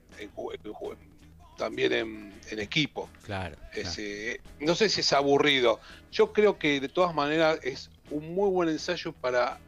[1.56, 3.10] también en, equipo.
[3.24, 3.56] Claro.
[4.60, 5.80] no sé si es aburrido.
[6.12, 9.58] Yo creo que de todas maneras es un muy buen ensayo para,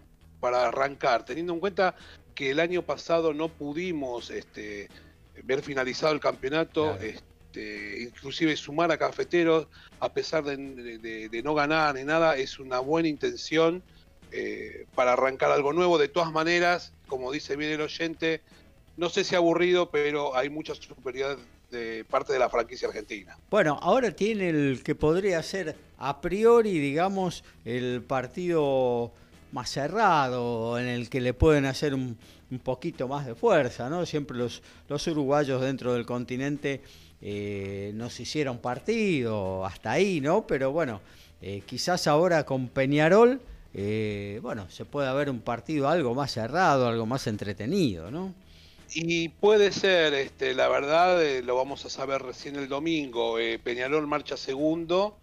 [0.41, 1.95] para arrancar, teniendo en cuenta
[2.35, 4.89] que el año pasado no pudimos este,
[5.45, 9.67] ver finalizado el campeonato, este, inclusive sumar a cafeteros,
[9.99, 13.83] a pesar de, no ganar ni nada, es una buena intención
[14.33, 15.99] eh, para arrancar algo nuevo.
[15.99, 18.41] De todas maneras, como dice bien el oyente,
[18.97, 21.39] no sé si aburrido, pero hay mucha superioridad
[21.71, 23.37] de parte de la franquicia argentina.
[23.51, 29.13] Bueno, ahora tiene el que podría ser a priori, digamos, el partido
[29.53, 32.17] más cerrado, en el que le pueden hacer un,
[32.65, 34.05] poquito más de fuerza, ¿no?
[34.05, 36.81] Siempre los, los uruguayos dentro del continente
[37.23, 40.47] eh, nos hicieron partido, hasta ahí, ¿no?
[40.47, 41.01] Pero bueno,
[41.43, 43.41] eh, quizás ahora con Peñarol,
[43.75, 48.35] eh, bueno, se puede ver un partido algo más cerrado, algo más entretenido, ¿no?
[48.93, 53.39] Y puede ser, este, la verdad, eh, lo vamos a saber recién el domingo.
[53.39, 55.17] Eh, Peñarol marcha segundo,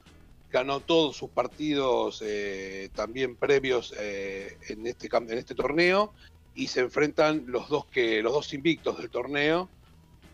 [0.49, 6.13] ganó todos sus partidos eh, también previos en, este, en este torneo
[6.55, 9.69] y se enfrentan los dos, que, los dos invictos del torneo.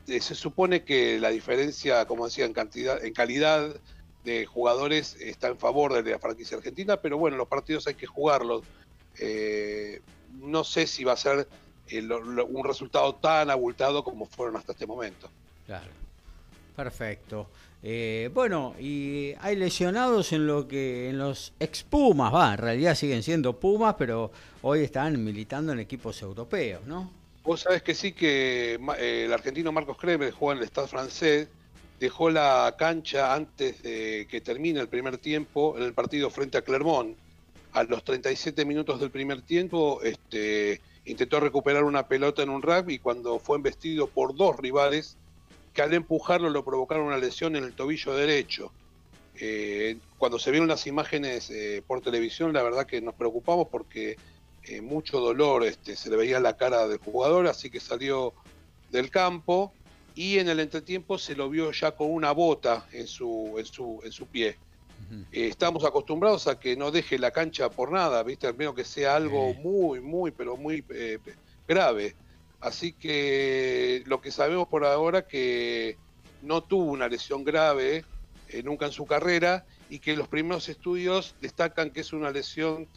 [0.06, 3.76] se supone que la diferencia, como decía, en, cantidad, en calidad
[4.24, 8.06] de jugadores está en favor de la franquicia argentina, pero bueno, los partidos hay que
[8.06, 8.64] jugarlos.
[10.40, 11.48] no sé si va a ser
[11.92, 15.30] un resultado tan abultado como fueron hasta este momento.
[15.66, 15.92] Claro,
[16.76, 17.48] perfecto.
[17.86, 22.96] Eh, bueno, y hay lesionados en lo que en los ex Pumas, va, en realidad
[22.96, 24.32] siguen siendo Pumas, pero
[24.62, 27.12] hoy están militando en equipos europeos, ¿no?
[27.44, 31.50] Vos sabés que sí que eh, el argentino Marcos Kremer juega en el Estado francés,
[32.00, 36.62] dejó la cancha antes de que termine el primer tiempo en el partido frente a
[36.62, 37.18] Clermont.
[37.74, 43.00] A los 37 minutos del primer tiempo, este, intentó recuperar una pelota en un rugby
[43.00, 45.18] cuando fue embestido por dos rivales,
[45.74, 48.72] que al empujarlo lo provocaron una lesión en el tobillo derecho.
[49.36, 54.18] Eh, cuando se vieron las imágenes eh, por televisión, la verdad que nos preocupamos porque
[54.64, 58.34] eh, mucho dolor este, se le veía la cara del jugador, así que salió
[58.92, 59.74] del campo
[60.16, 64.00] y en el entretiempo se lo vio ya con una bota en su, en su,
[64.04, 64.58] en su pie.
[65.32, 68.48] Estamos acostumbrados a que no deje la cancha por nada, ¿viste?
[68.48, 70.84] Al menos que sea algo muy, muy, pero muy
[71.68, 72.16] grave.
[72.60, 75.98] Así que lo que sabemos por ahora que
[76.42, 78.06] no tuvo una lesión grave
[78.48, 82.88] eh, nunca en su carrera y que los primeros estudios destacan que es una lesión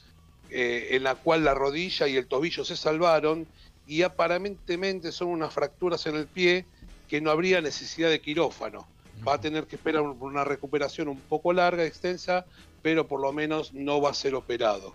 [0.51, 3.47] eh, en la cual la rodilla y el tobillo se salvaron
[3.87, 6.67] y aparentemente son unas fracturas en el pie
[7.09, 8.87] que no habría necesidad de quirófano.
[9.27, 12.47] Va a tener que esperar una recuperación un poco larga, extensa,
[12.83, 14.95] pero por lo menos no va a ser operado.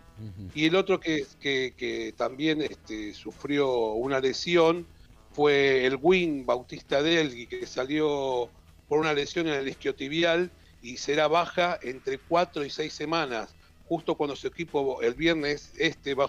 [0.54, 4.86] Y el otro que, que, también este, sufrió una lesión
[5.34, 8.50] fue el Win Bautista Delgui, que salió
[8.88, 10.52] por una lesión en el isquiotibial
[10.82, 13.56] y será baja entre cuatro y seis semanas,
[13.88, 16.26] justo cuando su equipo el viernes este va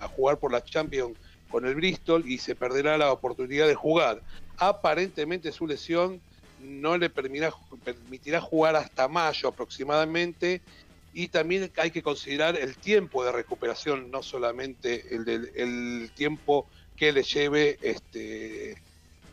[0.00, 1.18] a jugar por la Champions
[1.50, 4.22] con el Bristol y se perderá la oportunidad de jugar.
[4.58, 6.20] Aparentemente su lesión
[6.60, 7.52] no le permitirá,
[7.84, 10.62] permitirá jugar hasta mayo aproximadamente
[11.12, 17.12] y también hay que considerar el tiempo de recuperación, no solamente el, el tiempo que
[17.12, 18.76] le lleve este,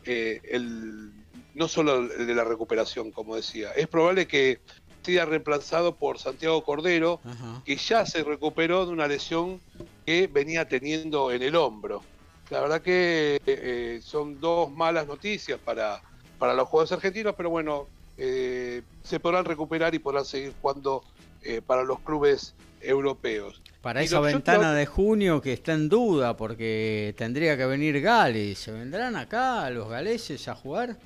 [0.04, 1.12] eh, el,
[1.54, 3.72] no solo el de la recuperación, como decía.
[3.72, 4.60] Es probable que
[5.02, 7.20] sea reemplazado por Santiago Cordero,
[7.64, 9.60] que ya se recuperó de una lesión
[10.06, 12.02] que venía teniendo en el hombro.
[12.50, 16.02] La verdad que eh, son dos malas noticias para,
[16.44, 17.88] para los jugadores argentinos, pero bueno,
[18.18, 21.02] eh, se podrán recuperar y podrán seguir jugando
[21.42, 23.62] eh, para los clubes europeos.
[23.80, 28.72] Para esa ventana de junio que está en duda, porque tendría que venir Gales, ¿se
[28.72, 30.98] vendrán acá los galeses a jugar?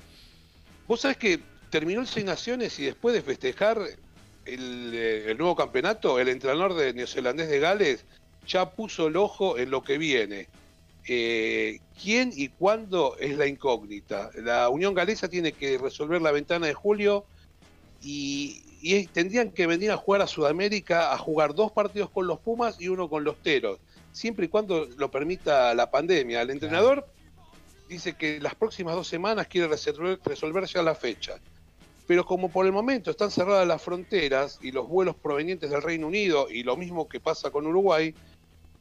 [0.89, 3.79] Vos sabés que terminó el Seis Naciones y después de festejar
[4.43, 8.03] el, eh, nuevo campeonato, el entrenador de neozelandés de Gales
[8.45, 10.49] ya puso el ojo en lo que viene.
[11.11, 14.29] Eh, ¿Quién y cuándo es la incógnita?
[14.35, 17.25] La Unión Galesa tiene que resolver la ventana de julio
[18.03, 22.39] y, y tendrían que venir a jugar a Sudamérica, a jugar dos partidos con los
[22.39, 23.79] Pumas y uno con los Teros,
[24.11, 26.43] siempre y cuando lo permita la pandemia.
[26.43, 27.07] El entrenador
[27.87, 31.39] dice que las próximas dos semanas quiere resolver, resolver ya la fecha.
[32.05, 36.05] Pero como por el momento están cerradas las fronteras y los vuelos provenientes del Reino
[36.05, 38.13] Unido, y lo mismo que pasa con Uruguay,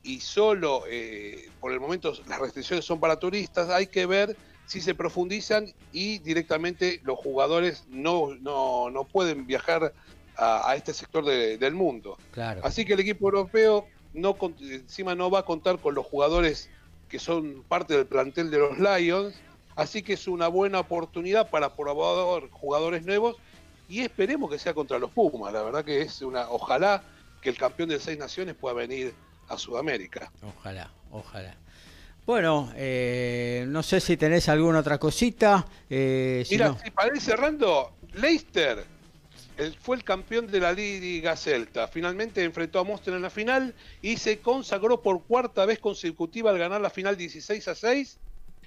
[0.02, 4.36] y solo eh, por el momento las restricciones son para turistas, hay que ver
[4.66, 9.94] si se profundizan y directamente los jugadores no, no, no pueden viajar
[10.36, 12.16] a, este sector del mundo.
[12.30, 12.60] Claro.
[12.62, 16.70] Así que el equipo europeo no encima no va a contar con los jugadores
[17.08, 19.34] que son parte del plantel de los Lions,
[19.74, 23.36] así que es una buena oportunidad para probar jugadores nuevos
[23.88, 27.02] y esperemos que sea contra los Pumas, la verdad que es una, ojalá
[27.40, 29.14] que el campeón de seis naciones pueda venir
[29.48, 30.30] a Sudamérica.
[30.42, 31.56] Ojalá, ojalá.
[32.26, 35.66] Bueno, eh, no sé si tenés alguna otra cosita.
[35.88, 38.84] Eh, Mira, para ir cerrando, Leicester
[39.80, 41.88] fue el campeón de la Liga Celta.
[41.88, 46.58] Finalmente enfrentó a Monster en la final y se consagró por cuarta vez consecutiva al
[46.58, 48.18] ganar la final 16 a 6.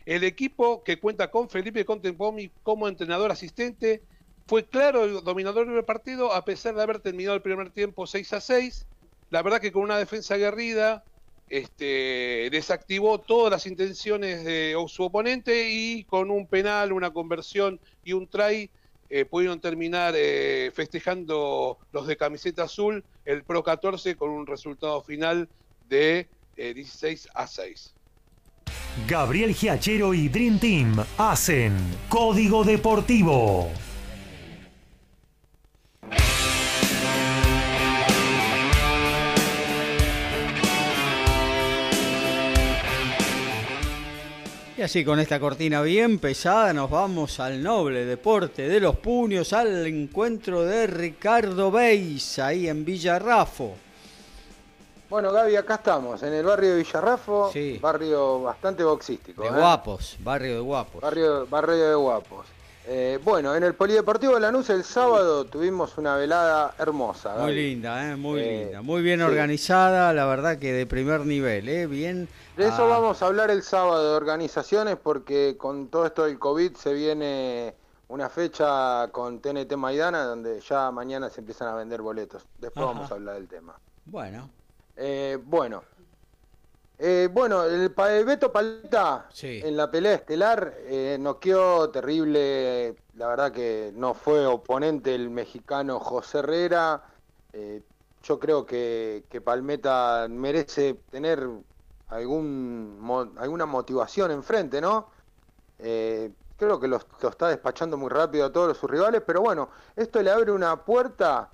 [0.06, 4.02] El equipo que cuenta con Felipe Contempomi como entrenador asistente
[4.48, 8.34] fue claro el dominador del partido a pesar de haber terminado el primer tiempo 6
[8.34, 8.86] a 6.
[9.32, 11.04] La verdad que con una defensa aguerrida,
[11.50, 18.14] este, desactivó todas las intenciones de su oponente y con un penal, una conversión y
[18.14, 18.70] un try
[19.10, 25.02] eh, pudieron terminar eh, festejando los de camiseta azul el Pro 14 con un resultado
[25.02, 25.50] final
[25.90, 27.94] de 16 eh, a 6.
[29.08, 31.74] Gabriel Giachero y Dream Team hacen
[32.10, 33.70] Código Deportivo.
[44.82, 49.54] Y así con esta cortina bien pesada nos vamos al noble deporte de los puños,
[49.54, 53.76] al encuentro de Ricardo Beis, ahí en Villarrafo.
[55.08, 59.44] Bueno, Gaby, acá estamos, en el barrio de Villarrafo, barrio bastante boxístico.
[59.44, 59.52] De ¿eh?
[59.52, 61.00] guapos, barrio de guapos.
[61.00, 62.48] Barrio, barrio de guapos.
[62.88, 67.36] Eh, bueno, en el Polideportivo de Lanús el sábado tuvimos una velada hermosa.
[67.38, 71.86] Muy linda, eh, muy linda, muy bien organizada, la verdad que de primer nivel, eh,
[71.86, 72.28] bien
[72.62, 72.88] de eso ah.
[72.88, 77.76] vamos a hablar el sábado de organizaciones porque con todo esto del COVID se viene
[78.08, 82.46] una fecha con TNT Maidana donde ya mañana se empiezan a vender boletos.
[82.60, 83.80] Después vamos a hablar del tema.
[84.06, 84.50] Bueno.
[84.96, 85.84] Eh, bueno.
[87.00, 92.96] Eh, bueno, el, Beto Paleta en la pelea estelar eh, noqueó terrible.
[93.16, 97.02] La verdad que no fue oponente el mexicano José Herrera.
[97.54, 97.82] Eh,
[98.22, 101.50] yo creo que, Palmeta merece tener
[102.12, 105.10] algún, alguna motivación enfrente, ¿no?
[106.62, 110.30] creo que lo, está despachando muy rápido a todos sus rivales, pero bueno, esto le
[110.30, 111.50] abre una puerta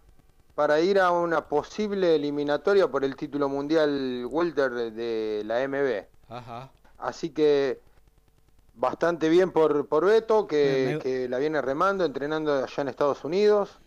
[0.53, 6.33] para ir a una posible eliminatoria por el título mundial welter de, la MB.
[6.33, 6.69] Ajá.
[6.97, 7.79] Así que
[8.75, 13.79] bastante bien por, por Beto, que, la viene remando, entrenando allá en Estados Unidos.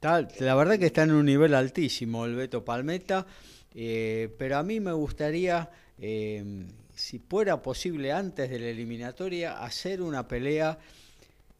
[0.00, 3.26] la verdad que está en un nivel altísimo el Beto Palmeta,
[3.74, 5.70] eh, pero a mí me gustaría
[6.00, 10.78] eh, si fuera posible antes de la eliminatoria, hacer una pelea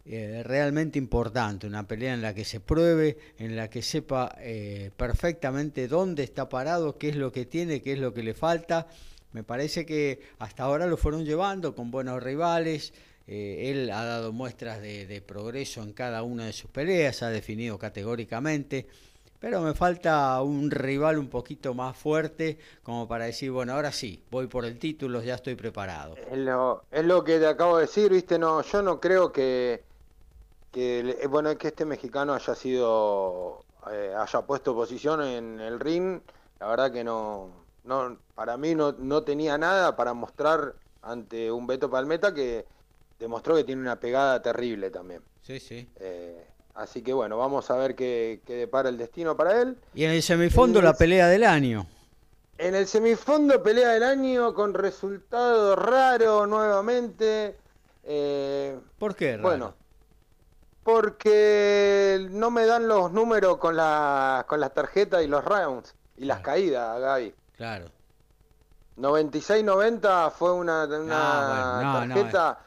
[0.04, 4.90] eh, realmente importante, una pelea en la que se pruebe, en la que sepa eh,
[4.96, 8.88] perfectamente dónde está parado, qué es lo que tiene, qué es lo que le falta.
[9.32, 12.94] Me parece que hasta ahora lo fueron llevando con buenos rivales.
[13.26, 17.78] Eh, él ha dado muestras de progreso en cada una de sus peleas, ha definido
[17.78, 18.86] categóricamente
[19.40, 24.22] pero me falta un rival un poquito más fuerte como para decir, bueno, ahora sí,
[24.30, 26.16] voy por el título, ya estoy preparado.
[26.16, 29.82] Es lo, es lo que te acabo de decir, viste, no, yo no creo que,
[30.72, 36.20] que bueno, que este mexicano haya sido, eh, haya puesto posición en el ring,
[36.58, 37.50] la verdad que no,
[37.84, 42.66] no para mí no, no tenía nada para mostrar ante un Beto Palmeta que
[43.18, 45.22] demostró que tiene una pegada terrible también.
[45.42, 45.88] Sí, sí.
[46.00, 46.46] Eh,
[46.78, 49.76] Así que bueno, vamos a ver qué, depara el destino para él.
[49.94, 51.88] Y en el semifondo la pelea del año.
[52.56, 57.56] En el semifondo pelea del año con resultado raro nuevamente.
[58.04, 59.32] Eh, ¿Por qué?
[59.32, 59.42] Raro?
[59.42, 59.74] Bueno,
[60.84, 66.26] porque no me dan los números con la, con las tarjetas y los rounds y
[66.26, 67.34] las caídas, Gaby.
[67.56, 67.86] Claro.
[68.98, 72.60] 96-90 fue una, ah, tarjeta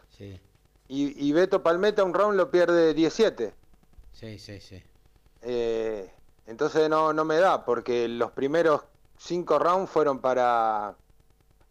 [0.89, 3.60] y, y Beto Palmeta un round lo pierde 17.
[4.21, 4.83] Sí, sí, sí.
[5.41, 6.07] Eh,
[6.45, 8.83] entonces no, no me da, porque los primeros
[9.17, 10.95] cinco rounds fueron para,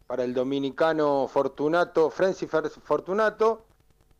[0.05, 2.49] para el dominicano Fortunato, Francis
[2.83, 3.65] Fortunato,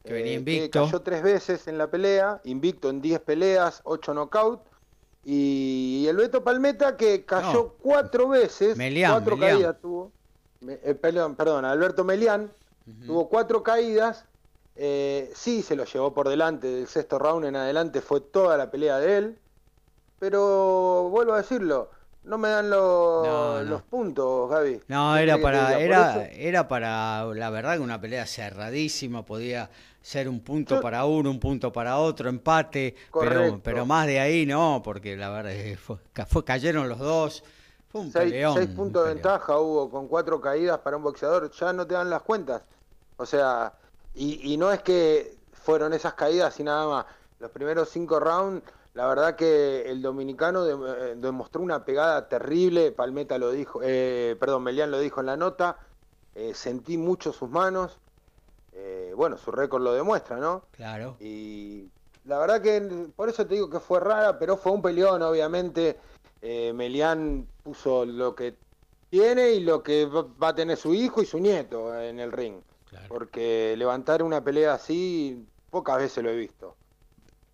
[0.06, 0.86] que venía eh, invicto.
[0.86, 4.64] cayó tres veces en la pelea, invicto en 10 peleas, 8 knockouts.
[5.26, 8.78] Y el Beto Palmeta que cayó cuatro veces,
[9.08, 10.12] cuatro caídas tuvo.
[10.68, 12.52] Eh, perdón, perdón, Alberto Melián
[13.06, 14.26] tuvo cuatro caídas
[14.76, 18.72] eh, sí, se lo llevó por delante, del sexto round en adelante fue toda la
[18.72, 19.40] pelea de él.
[20.20, 21.90] Pero vuelvo a decirlo,
[22.24, 24.82] no me dan los puntos, Gaby.
[24.88, 29.70] No, era para, era, era para, la verdad, que una pelea cerradísima, podía
[30.02, 34.46] ser un punto para uno, un punto para otro, empate, pero, pero más de ahí
[34.46, 35.98] no, porque la verdad fue,
[36.28, 37.44] fue cayeron los dos.
[37.90, 41.74] Fue un seis, seis puntos de ventaja hubo con cuatro caídas para un boxeador, ya
[41.74, 42.62] no te dan las cuentas.
[43.18, 43.74] O sea,
[44.14, 47.05] y, no es que fueron esas caídas y nada más.
[47.39, 52.91] Los primeros cinco rounds, la verdad que el dominicano eh, demostró una pegada terrible.
[52.91, 55.78] Palmeta lo dijo, eh, perdón, Melián lo dijo en la nota.
[56.36, 57.97] Eh, sentí mucho sus manos.
[59.16, 60.64] bueno, su récord lo demuestra, ¿no?
[60.72, 61.16] Claro.
[61.20, 61.89] Y
[62.26, 65.99] la verdad que por eso te digo que fue rara, pero fue un peleón, obviamente.
[66.41, 68.55] Melián puso lo que
[69.09, 72.62] tiene y lo que va a tener su hijo y su nieto en el ring.
[73.08, 76.76] Porque levantar una pelea así, pocas veces lo he visto.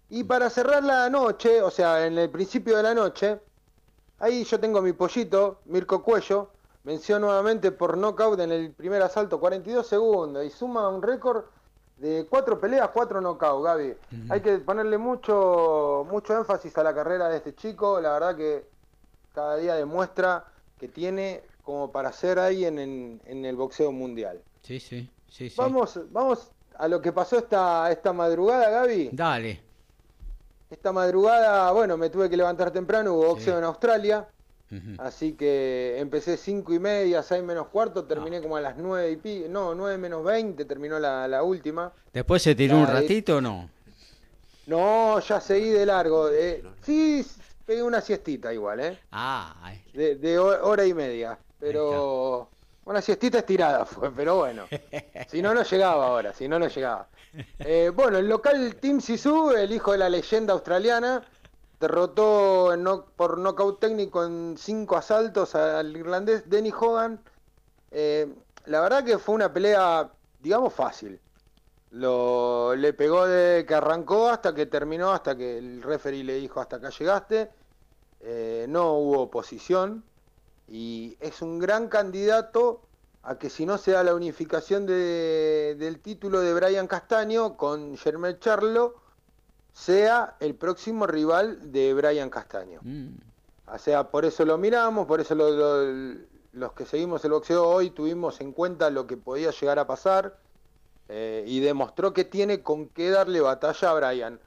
[0.09, 3.39] Y para cerrar la noche, o sea, en el principio de la noche,
[4.19, 6.51] ahí yo tengo mi pollito, Mirko Cuello,
[6.83, 11.43] venció nuevamente por knockout en el primer asalto, 42 segundos, y suma un récord
[11.97, 13.95] de cuatro peleas, cuatro knockouts, Gaby.
[14.29, 18.65] Hay que ponerle mucho, mucho énfasis a la carrera de este chico, la verdad que
[19.33, 20.45] cada día demuestra
[20.79, 24.41] que tiene como para ser ahí en, en el boxeo mundial.
[24.61, 25.09] Sí, sí.
[25.55, 29.09] Vamos, vamos a lo que pasó esta, esta madrugada, Gaby.
[29.11, 29.61] Dale.
[30.69, 34.28] Esta madrugada, bueno, me tuve que levantar temprano, hubo boxeo en Australia.
[34.97, 39.15] Así que empecé cinco y media, seis menos cuarto, terminé como a las nueve y
[39.15, 41.93] pi, no, nueve menos veinte, terminó la, última.
[42.11, 43.69] ¿Después se tiró un ratito o no?
[44.65, 46.30] No, ya seguí de largo.
[46.30, 47.25] Eh, sí,
[47.65, 48.99] pegué una siestita igual, ¿eh?
[49.13, 51.39] Ah, de, de, hora y media.
[51.59, 52.49] Pero
[52.88, 54.65] una siestita estirada fue, pero bueno.
[55.27, 57.07] Si no, no llegaba ahora, si no, no llegaba.
[57.59, 61.23] Eh, bueno, el local Tim Sisu, el hijo de la leyenda australiana,
[61.79, 62.73] derrotó
[63.15, 67.19] por nocaut técnico en cinco asaltos al irlandés Denny Hogan.
[67.91, 68.33] Eh,
[68.65, 70.09] la verdad que fue una pelea,
[70.39, 71.19] digamos, fácil.
[71.91, 76.59] Lo, le pegó de que arrancó hasta que terminó, hasta que el referee le dijo
[76.59, 77.49] hasta acá llegaste.
[78.21, 80.03] Eh, no hubo oposición
[80.68, 82.82] y es un gran candidato
[83.24, 88.39] a que si no se da la unificación del título de Brian Castaño con Germán
[88.39, 88.95] Charlo,
[89.74, 92.80] sea el próximo rival de Brian Castaño.
[92.84, 93.09] Mm.
[93.74, 98.39] O sea, por eso lo miramos, por eso los que seguimos el boxeo hoy tuvimos
[98.39, 100.38] en cuenta lo que podía llegar a pasar
[101.09, 104.39] eh, y demostró que tiene con qué darle batalla a Brian.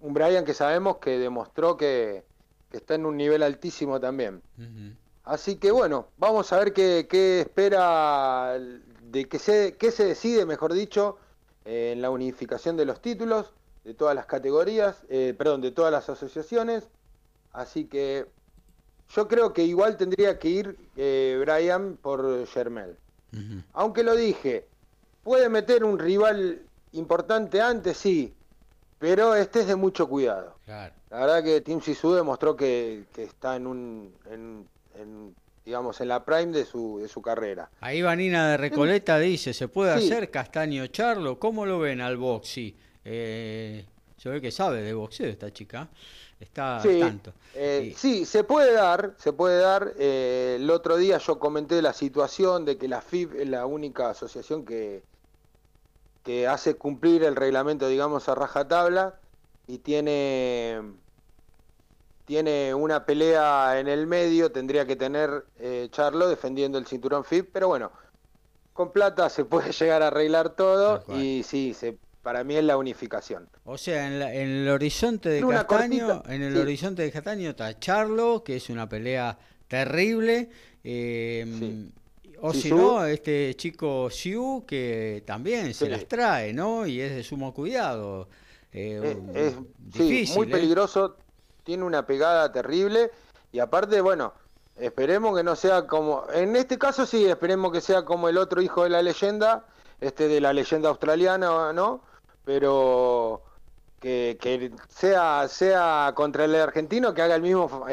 [0.00, 2.24] Un Brian que sabemos que demostró que,
[2.72, 4.42] está en un nivel altísimo también.
[5.26, 8.56] Así que bueno, vamos a ver qué, espera,
[9.02, 11.18] de que se, qué se decide, mejor dicho,
[11.64, 13.52] eh, en la unificación de los títulos
[13.82, 16.88] de todas las categorías, eh, perdón, de todas las asociaciones.
[17.52, 18.26] Así que
[19.08, 22.96] yo creo que igual tendría que ir eh, Brian por Germel.
[23.72, 24.66] Aunque lo dije,
[25.24, 26.62] puede meter un rival
[26.92, 28.32] importante antes, sí,
[29.00, 30.54] pero este es de mucho cuidado.
[30.66, 34.66] La verdad que Tim Sisu demostró que, está en un,
[35.64, 37.70] digamos, en la prime de su, de su carrera.
[37.80, 41.38] Ahí Vanina de Recoleta dice, ¿se puede hacer Castaño Charlo?
[41.38, 42.76] ¿Cómo lo ven al boxy?
[43.04, 43.84] Eh,
[44.18, 45.88] yo veo que sabe de boxeo esta chica
[46.40, 47.32] está sí, tanto.
[47.54, 49.94] Eh, sí, se puede dar, se puede dar.
[49.98, 54.10] Eh, el otro día yo comenté la situación de que la FIB es la única
[54.10, 55.02] asociación que,
[56.22, 59.18] que hace cumplir el reglamento, digamos, a rajatabla
[59.66, 60.82] y tiene
[62.26, 67.48] tiene una pelea en el medio, tendría que tener eh, Charlo defendiendo el cinturón FIB,
[67.52, 67.90] pero bueno,
[68.72, 72.76] con plata se puede llegar a arreglar todo y sí, se, para mí es la
[72.76, 73.48] unificación.
[73.64, 78.56] O sea, en, el horizonte de Castaño, en el horizonte de Castaño está Charlo, que
[78.56, 80.50] es una pelea terrible.
[80.82, 81.86] Eh,
[82.40, 86.86] o si no, este chico Xiu, que también se las trae, ¿no?
[86.86, 88.28] Y es de sumo cuidado.
[88.72, 90.50] Eh, es, difícil, muy ¿eh?
[90.50, 91.16] peligroso,
[91.66, 93.10] tiene una pegada terrible.
[93.52, 94.32] Y aparte, bueno,
[94.76, 96.24] esperemos que no sea como.
[96.32, 99.66] En este caso, sí, esperemos que sea como el otro hijo de la leyenda,
[100.00, 102.00] este de la leyenda australiana, ¿no?
[102.46, 103.42] pero
[104.00, 107.84] que, sea, sea contra el argentino que haga el mismo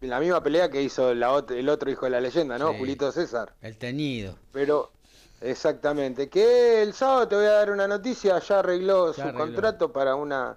[0.00, 2.72] la misma pelea que hizo el otro hijo de la leyenda, ¿no?
[2.72, 3.52] Julito César.
[3.60, 4.34] El teñido.
[4.50, 4.90] Pero,
[5.42, 6.30] exactamente.
[6.30, 10.56] Que el sábado te voy a dar una noticia, ya arregló su contrato para una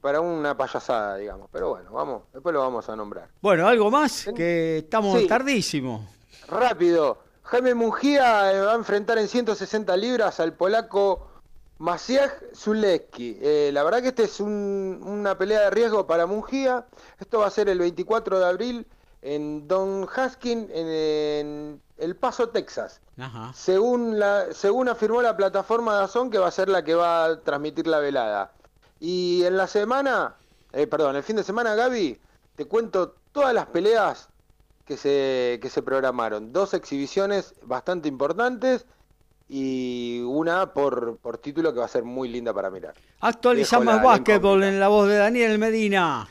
[0.00, 1.48] para una payasada, digamos.
[1.52, 3.28] Pero bueno, vamos, después lo vamos a nombrar.
[3.40, 6.08] Bueno, algo más, que estamos tardísimo.
[6.48, 7.18] Rápido.
[7.44, 11.26] Jaime Mungía eh, va a enfrentar en 160 libras al polaco
[11.78, 13.38] Maciej Zulecki.
[13.40, 16.86] Eh, la verdad que este es una pelea de riesgo para Mungía.
[17.18, 18.86] Esto va a ser el 24 de abril
[19.22, 23.00] en Don Haskin, en, El Paso, Texas.
[23.52, 27.24] Según, la, según afirmó la plataforma de Azón, que va a ser la que va
[27.24, 28.52] a transmitir la velada.
[29.00, 30.36] Y en la semana,
[30.72, 32.18] eh, perdón, el fin de semana, Gaby,
[32.54, 34.28] te cuento todas las peleas
[34.84, 36.52] que se, que se programaron.
[36.52, 38.86] Dos exhibiciones bastante importantes
[39.48, 42.94] y una por, por título que va a ser muy linda para mirar.
[43.20, 46.28] Actualizamos básquetbol en la voz de Daniel Medina.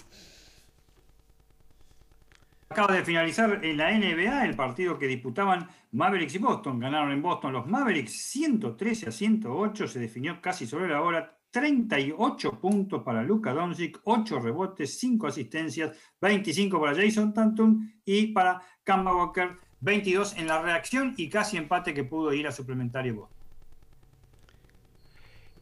[2.70, 6.80] Acaba de finalizar en la NBA el partido que disputaban Mavericks y Boston.
[6.80, 9.88] Ganaron en Boston los Mavericks 113 a 108.
[9.88, 11.39] Se definió casi sobre la hora.
[11.52, 18.62] 38 puntos para Luka Doncic, 8 rebotes, 5 asistencias, 25 para Jason Tatum y para
[18.84, 23.30] Kemba Walker 22 en la reacción y casi empate que pudo ir a suplementario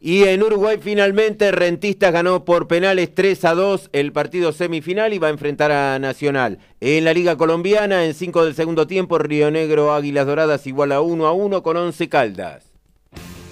[0.00, 5.18] Y en Uruguay finalmente Rentistas ganó por penales 3 a 2 el partido semifinal y
[5.18, 6.58] va a enfrentar a Nacional.
[6.80, 11.00] En la Liga Colombiana, en 5 del segundo tiempo, Río Negro Águilas Doradas igual a
[11.00, 12.67] 1 a 1 con 11 caldas.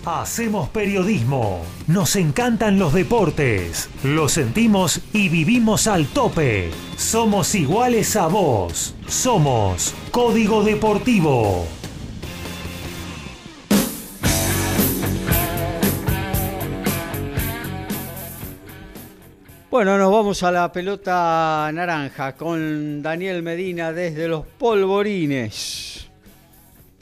[0.09, 1.63] Hacemos periodismo.
[1.89, 3.91] Nos encantan los deportes.
[4.05, 6.71] Lo sentimos y vivimos al tope.
[6.97, 8.95] Somos iguales a vos.
[9.09, 11.67] Somos Código Deportivo.
[19.73, 26.06] Bueno, nos vamos a la pelota naranja con Daniel Medina desde los polvorines.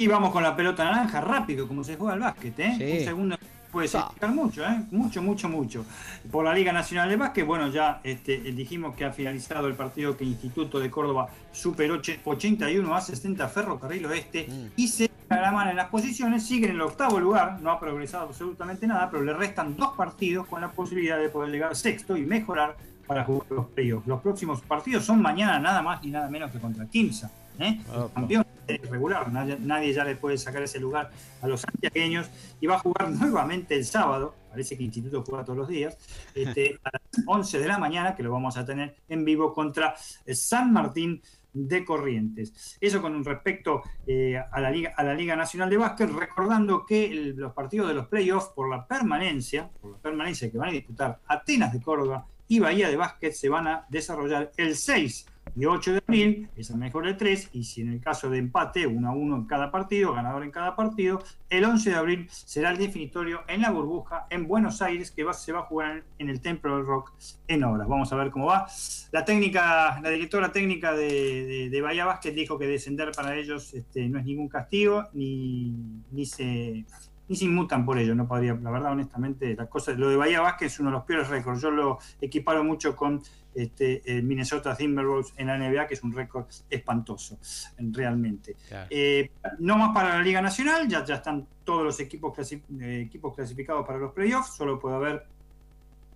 [0.05, 2.98] Y vamos con la pelota naranja, rápido, como se juega el básquet, ¿eh?
[2.98, 3.36] Un segundo
[3.72, 4.82] puede significar mucho, ¿eh?
[4.90, 5.86] Mucho, mucho, mucho.
[6.30, 10.14] Por la Liga Nacional de Básquet, bueno, ya este, dijimos que ha finalizado el partido
[10.14, 14.72] que Instituto de Córdoba superó 81 a 60 Ferrocarril Oeste mm.
[14.76, 18.86] y se mano en las posiciones, siguen en el octavo lugar, no ha progresado absolutamente
[18.86, 22.76] nada, pero le restan dos partidos con la posibilidad de poder llegar sexto y mejorar
[23.07, 24.07] para jugar los playoffs.
[24.07, 27.30] Los próximos partidos son mañana nada más y nada menos que contra Kimsa.
[27.59, 27.80] ¿eh?
[28.14, 31.11] campeón regular, nadie, ya le puede sacar ese lugar
[31.43, 32.29] a los santiagueños
[32.61, 35.97] y va a jugar nuevamente el sábado, parece que Instituto juega todos los días,
[36.35, 39.95] este, a las 11 de la mañana, que lo vamos a tener en vivo contra
[40.27, 41.20] San Martín
[41.55, 42.77] de Corrientes.
[42.81, 47.32] Eso con respecto eh, a, la Liga, a la Liga Nacional de Básquet, recordando que
[47.36, 51.20] los partidos de los playoffs por la permanencia, por la permanencia que van a disputar
[51.27, 55.93] Atenas de Córdoba y Bahía de Básquet se van a desarrollar el 6 y 8
[55.93, 59.12] de abril, esa mejor de 3, y si en el caso de empate, 1 a
[59.12, 63.43] 1 en cada partido, ganador en cada partido, el 11 de abril será el definitorio
[63.48, 66.86] en la burbuja en Buenos Aires, que se va a jugar en el Templo del
[66.86, 67.12] Rock
[67.47, 67.89] en horas.
[67.89, 68.66] Vamos a ver cómo va.
[69.12, 74.09] La técnica, la directora técnica de, de, Bahía Basket dijo que descender para ellos este,
[74.09, 75.74] no es ningún castigo, ni,
[76.10, 76.85] ni se
[77.28, 80.40] ni se inmutan por ello, no podría, la verdad, honestamente, la cosa, lo de Bahía
[80.40, 81.62] Vázquez es uno de los peores récords.
[81.62, 83.22] Yo lo equiparo mucho con
[83.55, 87.39] este, Minnesota Timberwolves en la NBA, que es un récord espantoso,
[87.78, 88.56] realmente.
[88.90, 93.35] Eh, no más para la Liga Nacional, ya, ya están todos los equipos, eh, equipos
[93.35, 95.26] clasificados para los playoffs, solo puede haber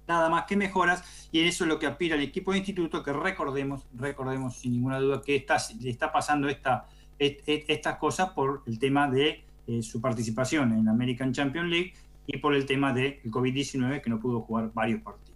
[0.06, 3.12] nada más que mejoras, y eso es lo que aspira el equipo de instituto, que
[3.12, 6.86] recordemos, recordemos sin ninguna duda que está, le está pasando esta,
[7.18, 11.92] estas cosas por el tema de eh, su participación en la American Champions League
[12.26, 15.27] y por el tema del COVID-19 que no pudo jugar varios partidos.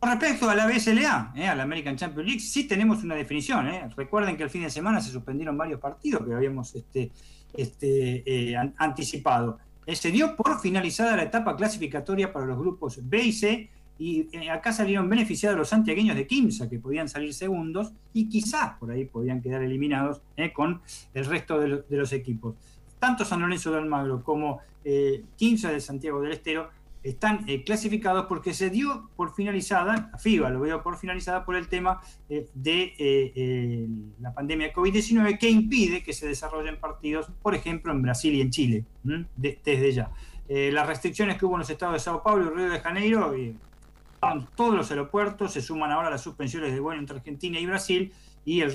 [0.00, 3.66] Con respecto a la BSLA, eh, a la American Champions League, sí tenemos una definición.
[3.66, 3.88] Eh.
[3.96, 7.10] Recuerden que el fin de semana se suspendieron varios partidos que habíamos este,
[7.52, 9.58] este, anticipado.
[9.92, 13.70] se dio por finalizada la etapa clasificatoria para los grupos B y C
[14.00, 18.92] y acá salieron beneficiados los santiagueños de Quimsa, que podían salir segundos y quizás por
[18.92, 20.22] ahí podían quedar eliminados
[20.54, 20.80] con
[21.14, 22.54] el resto de, los equipos
[22.98, 26.70] tanto San Lorenzo de Almagro como eh, 15 de Santiago del Estero
[27.08, 31.68] están eh, clasificados porque se dio por finalizada, FIBA lo veo por finalizada por el
[31.68, 33.88] tema eh, de eh,
[34.20, 38.50] la pandemia COVID-19 que impide que se desarrollen partidos, por ejemplo, en Brasil y en
[38.50, 38.84] Chile,
[39.36, 40.10] desde ya.
[40.48, 43.34] las restricciones que hubo en los estados de Sao Paulo y Río de Janeiro,
[44.56, 48.12] todos los aeropuertos, se suman ahora las suspensiones de vuelo entre Argentina y Brasil,
[48.48, 48.74] y el,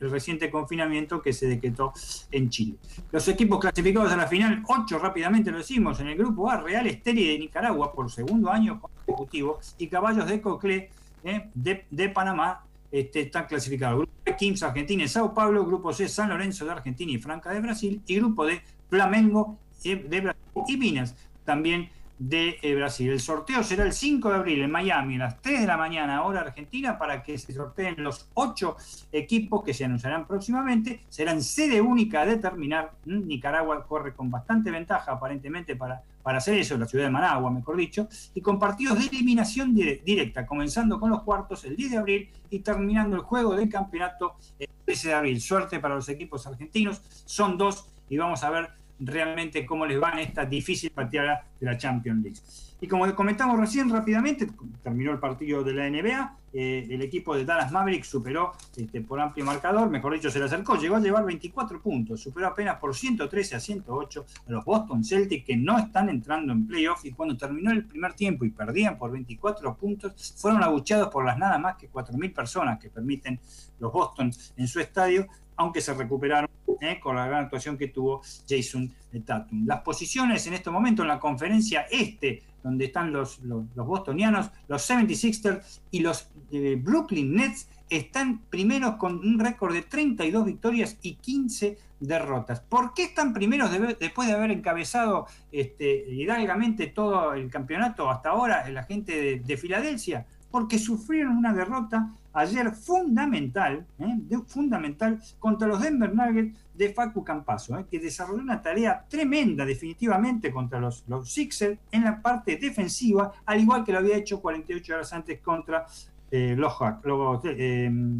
[0.00, 1.94] reciente confinamiento que se decretó
[2.30, 2.74] en Chile.
[3.10, 6.86] Los equipos clasificados a la final, ocho rápidamente lo decimos, en el grupo A, Real
[6.86, 10.90] Esteri de Nicaragua por segundo año consecutivo y Caballos de Coclé
[11.24, 14.00] eh, de, Panamá este, están clasificados.
[14.00, 17.60] Grupo B, Argentina y Sao Paulo, Grupo C, San Lorenzo de Argentina y Franca de
[17.60, 18.60] Brasil y Grupo D,
[18.90, 21.88] Flamengo eh, de Brasil y Minas también
[22.18, 23.10] de eh, Brasil.
[23.10, 26.22] El sorteo será el 5 de abril en Miami a las 3 de la mañana,
[26.24, 28.76] hora argentina, para que se sorteen los ocho
[29.12, 31.00] equipos que se anunciarán próximamente.
[31.08, 32.92] Serán sede única a determinar.
[33.04, 37.50] Mm, Nicaragua corre con bastante ventaja aparentemente para, para hacer eso, la ciudad de Managua,
[37.50, 41.98] mejor dicho, y con partidos de eliminación directa, comenzando con los cuartos el 10 de
[41.98, 45.40] abril y terminando el juego del campeonato el 13 de abril.
[45.40, 50.10] Suerte para los equipos argentinos, son dos y vamos a ver realmente cómo les va
[50.20, 52.40] esta difícil partida de la Champions League.
[52.84, 54.46] Y como comentamos recién rápidamente,
[54.82, 59.18] terminó el partido de la NBA, eh, el equipo de Dallas Mavericks superó este, por
[59.18, 62.94] amplio marcador, mejor dicho se le acercó, llegó a llevar 24 puntos, superó apenas por
[62.94, 67.38] 113 a 108 a los Boston Celtics que no están entrando en playoff y cuando
[67.38, 71.76] terminó el primer tiempo y perdían por 24 puntos, fueron abucheados por las nada más
[71.76, 73.40] que 4.000 personas que permiten
[73.78, 76.50] los Boston en su estadio, aunque se recuperaron
[76.82, 78.92] eh, con la gran actuación que tuvo Jason
[79.24, 79.64] Tatum.
[79.64, 84.90] Las posiciones en este momento en la conferencia este, donde están los, los, bostonianos, los
[84.90, 91.16] 76ers y los eh, Brooklyn Nets, están primeros con un récord de 32 victorias y
[91.16, 92.60] 15 derrotas.
[92.60, 93.70] ¿Por qué están primeros
[94.00, 100.26] después de haber encabezado este, hidalgamente todo el campeonato hasta ahora la gente de Filadelfia?
[100.50, 104.18] Porque sufrieron una derrota ayer fundamental, ¿eh?
[104.46, 107.86] fundamental contra los Denver Nuggets de Facu Campaso, ¿eh?
[107.90, 113.60] que desarrolló una tarea tremenda definitivamente contra los, los Sixers en la parte defensiva, al
[113.60, 115.86] igual que lo había hecho 48 horas antes contra
[116.30, 116.74] eh, los,
[117.04, 117.44] los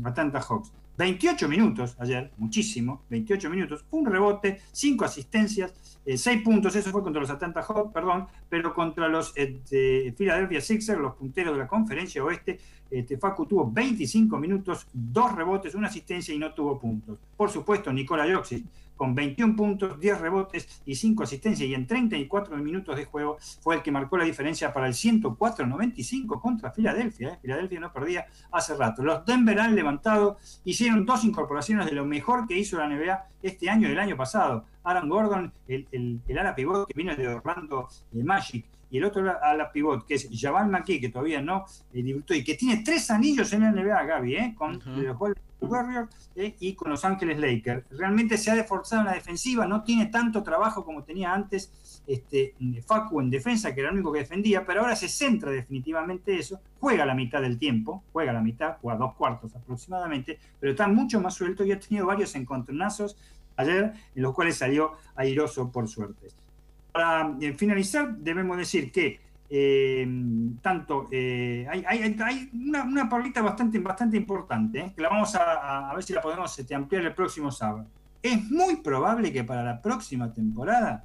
[0.05, 0.73] Atlanta Hawks.
[0.97, 7.03] 28 minutos ayer, muchísimo, 28 minutos, un rebote, 5 asistencias, 6 eh, puntos, eso fue
[7.03, 11.67] contra los Atlanta Hawks, perdón, pero contra los eh, Philadelphia Sixers, los punteros de la
[11.67, 12.59] conferencia oeste,
[12.91, 17.19] este, tuvo 25 minutos, 2 rebotes, una asistencia y no tuvo puntos.
[17.37, 18.65] Por supuesto, Nicola Jokic
[18.97, 23.77] con 21 puntos, 10 rebotes y 5 asistencias y en 34 minutos de juego fue
[23.77, 27.31] el que marcó la diferencia para el 104-95 contra Filadelfia.
[27.31, 27.39] ¿eh?
[27.41, 29.03] Filadelfia no perdía hace rato.
[29.03, 33.69] Los Denver han levantado, hicieron dos incorporaciones de lo mejor que hizo la NBA este
[33.69, 34.65] año y el año pasado.
[34.85, 36.21] Aaron Gordon, el, el,
[36.55, 40.69] pivot que vino de Orlando de Magic, y el otro ala pivot, que es Jabal
[40.69, 44.37] McKee, que todavía no eh, debutó y que tiene tres anillos en la NBA, Gaby,
[44.37, 44.55] ¿eh?
[44.57, 45.17] con los
[45.61, 47.87] Warriors eh, y con Los Ángeles Lakers.
[47.91, 52.55] Realmente se ha esforzado en la defensiva, no tiene tanto trabajo como tenía antes este,
[52.87, 56.61] Facu en defensa, que era el único que defendía, pero ahora se centra definitivamente eso
[56.79, 61.21] juega la mitad del tiempo, juega la mitad, juega dos cuartos aproximadamente, pero está mucho
[61.21, 63.17] más suelto y ha tenido varios encontronazos
[63.57, 66.29] ayer en los cuales salió airoso por suerte.
[66.95, 69.19] Para eh, finalizar, debemos decir que
[69.51, 70.07] eh,
[70.63, 73.05] tanto eh, hay, una, una
[73.43, 77.51] bastante, bastante importante, que la vamos a, ver si la podemos este, ampliar el próximo
[77.51, 77.89] sábado.
[78.23, 81.05] Es muy probable que para la próxima temporada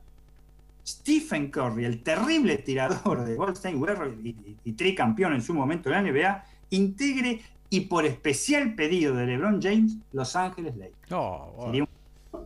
[0.85, 3.83] Stephen Curry, el terrible tirador de Goldstein
[4.23, 4.35] y,
[4.65, 7.41] y, tricampeón en su momento de la NBA, integre
[7.71, 11.11] y por especial pedido de LeBron James, Los Ángeles Lakers.
[11.11, 11.87] Oh, Sería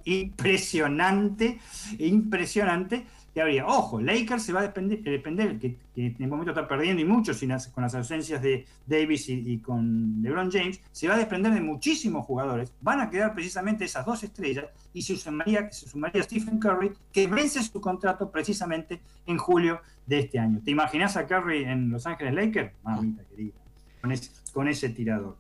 [0.06, 1.60] impresionante,
[2.00, 3.66] impresionante que habría.
[3.66, 7.34] Ojo, Lakers se va a depender, depender que, en el momento está perdiendo y mucho
[7.34, 11.62] sin con las ausencias de Davis y, con LeBron James, se va a desprender de
[11.62, 12.72] muchísimos jugadores.
[12.82, 17.28] Van a quedar precisamente esas dos estrellas y se sumaría, se sumaría Stephen Curry, que
[17.28, 20.62] vence su contrato precisamente en julio de este año.
[20.64, 22.74] ¿Te imaginas a Curry en Los Ángeles Lakers?
[22.84, 23.54] Mamita querida,
[24.02, 25.38] con ese, con ese tirador.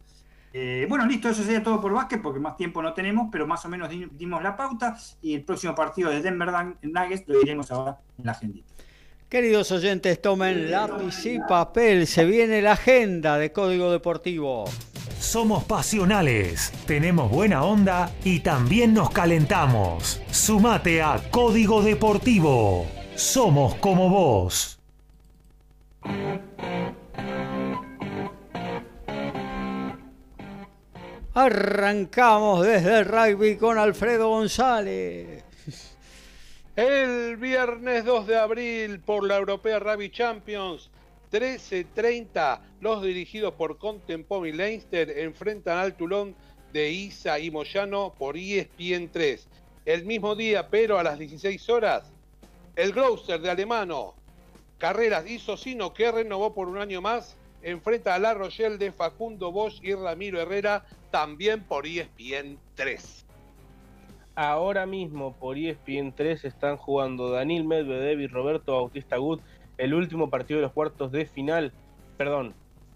[0.56, 3.66] Eh, bueno, listo, eso sería todo por básquet porque más tiempo no tenemos, pero más
[3.66, 6.50] o menos dimos la pauta y el próximo partido de Denver
[6.84, 8.60] Nuggets lo diremos ahora en la agenda.
[9.28, 14.66] Queridos oyentes, tomen lápiz y papel, se viene la agenda de Código Deportivo.
[15.20, 20.22] Somos pasionales, tenemos buena onda y también nos calentamos.
[20.30, 22.86] Sumate a Código Deportivo.
[23.16, 24.80] Somos como vos.
[31.36, 35.44] Arrancamos desde el rugby con Alfredo González.
[36.76, 40.92] El viernes 2 de abril por la Europea Rugby Champions,
[41.32, 46.36] 13.30, los dirigidos por Contempom y Leinster enfrentan al Toulon
[46.72, 49.48] de Isa y Moyano por ESPN 3.
[49.86, 52.12] El mismo día, pero a las 16 horas,
[52.76, 54.14] el Gloucester de Alemano,
[54.78, 59.52] Carreras hizo sino que renovó por un año más enfrenta a La Rochelle de Facundo
[59.52, 63.26] Bosch y Ramiro Herrera, también por ESPN 3.
[64.36, 69.42] Ahora mismo por ESPN 3 están jugando Daniel Medvedev y Roberto Bautista Gut
[69.78, 71.72] el último partido de los cuartos de final,
[72.18, 72.54] perdón,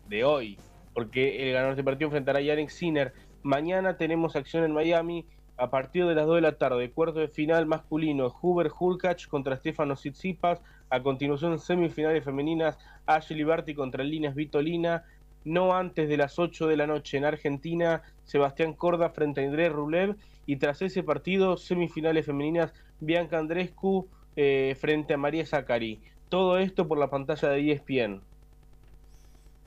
[0.07, 0.57] de hoy,
[0.93, 3.13] porque el ganador de partido enfrentará a Yannick Sinner.
[3.43, 5.25] Mañana tenemos acción en Miami
[5.57, 9.57] a partir de las 2 de la tarde, cuarto de final masculino, Huber Hulkach contra
[9.57, 15.03] Stefano Tsitsipas, a continuación semifinales femeninas, Ashley Barty contra Linas Vitolina,
[15.45, 19.71] no antes de las 8 de la noche en Argentina, Sebastián Corda frente a Andrés
[19.71, 20.15] Rublev,
[20.45, 25.99] y tras ese partido, semifinales femeninas, Bianca Andrescu eh, frente a María Zacari.
[26.29, 28.21] Todo esto por la pantalla de ESPN.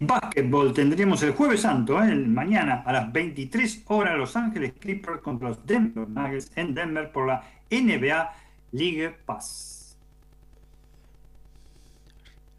[0.03, 2.15] Básquetbol tendríamos el jueves santo, ¿eh?
[2.15, 7.27] mañana a las 23 horas Los Ángeles Clippers contra los Denver Nuggets en Denver por
[7.27, 8.33] la NBA
[8.73, 9.80] League Pass.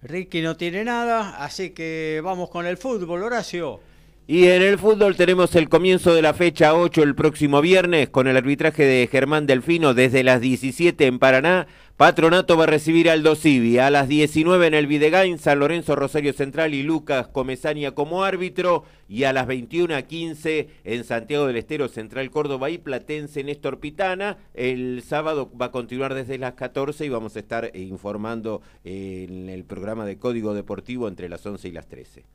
[0.03, 3.79] Ricky no tiene nada, así que vamos con el fútbol, Horacio.
[4.25, 8.27] Y en el fútbol tenemos el comienzo de la fecha 8 el próximo viernes con
[8.27, 11.67] el arbitraje de Germán Delfino desde las 17 en Paraná.
[11.97, 16.33] Patronato va a recibir al Dosivi a las 19 en el Videgain, San Lorenzo Rosario
[16.33, 21.57] Central y Lucas Comesaña como árbitro y a las 21 a 15 en Santiago del
[21.57, 24.37] Estero Central Córdoba y Platense Néstor Pitana.
[24.53, 29.63] El sábado va a continuar desde las 14 y vamos a estar informando en el
[29.63, 32.25] programa de Código Deportivo entre las 11 y las 13.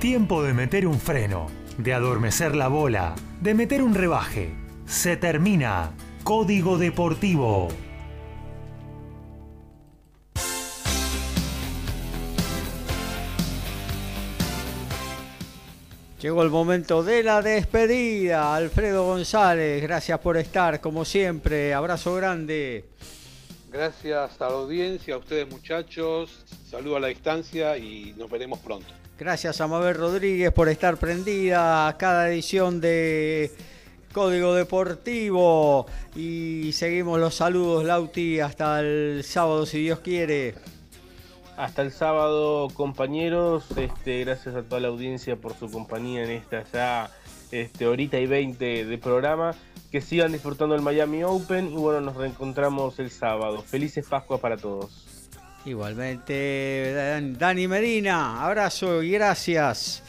[0.00, 1.46] Tiempo de meter un freno,
[1.78, 4.50] de adormecer la bola, de meter un rebaje.
[4.84, 5.92] Se termina.
[6.22, 7.68] Código Deportivo.
[16.20, 18.54] Llegó el momento de la despedida.
[18.54, 21.72] Alfredo González, gracias por estar, como siempre.
[21.72, 22.84] Abrazo grande.
[23.72, 26.44] Gracias a la audiencia, a ustedes muchachos.
[26.68, 28.88] Saludo a la distancia y nos veremos pronto.
[29.18, 33.50] Gracias a Mabel Rodríguez por estar prendida a cada edición de
[34.12, 35.86] Código Deportivo.
[36.16, 40.54] Y seguimos los saludos, Lauti, hasta el sábado, si Dios quiere.
[41.56, 43.64] Hasta el sábado, compañeros.
[43.76, 47.10] Este, gracias a toda la audiencia por su compañía en esta ya
[47.50, 49.54] este, horita y veinte de programa.
[49.92, 53.62] Que sigan disfrutando el Miami Open y bueno, nos reencontramos el sábado.
[53.62, 55.28] Felices Pascua para todos.
[55.64, 60.02] Igualmente, Dani Medina, abrazo y gracias.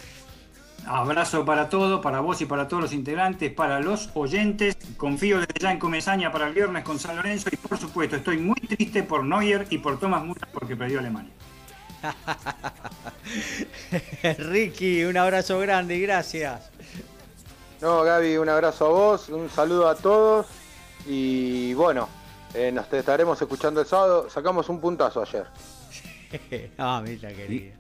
[0.86, 4.76] Abrazo para todos, para vos y para todos los integrantes, para los oyentes.
[4.98, 8.38] Confío desde ya en Comesaña para el viernes con San Lorenzo y por supuesto estoy
[8.38, 11.32] muy triste por Neuer y por Thomas Müller porque perdió Alemania.
[14.40, 16.70] Ricky, un abrazo grande y gracias.
[17.80, 20.48] No, Gaby, un abrazo a vos, un saludo a todos
[21.06, 22.08] y bueno,
[22.54, 24.30] eh, nos estaremos escuchando el sábado.
[24.30, 25.46] Sacamos un puntazo ayer.
[26.78, 27.74] ah, mira querida.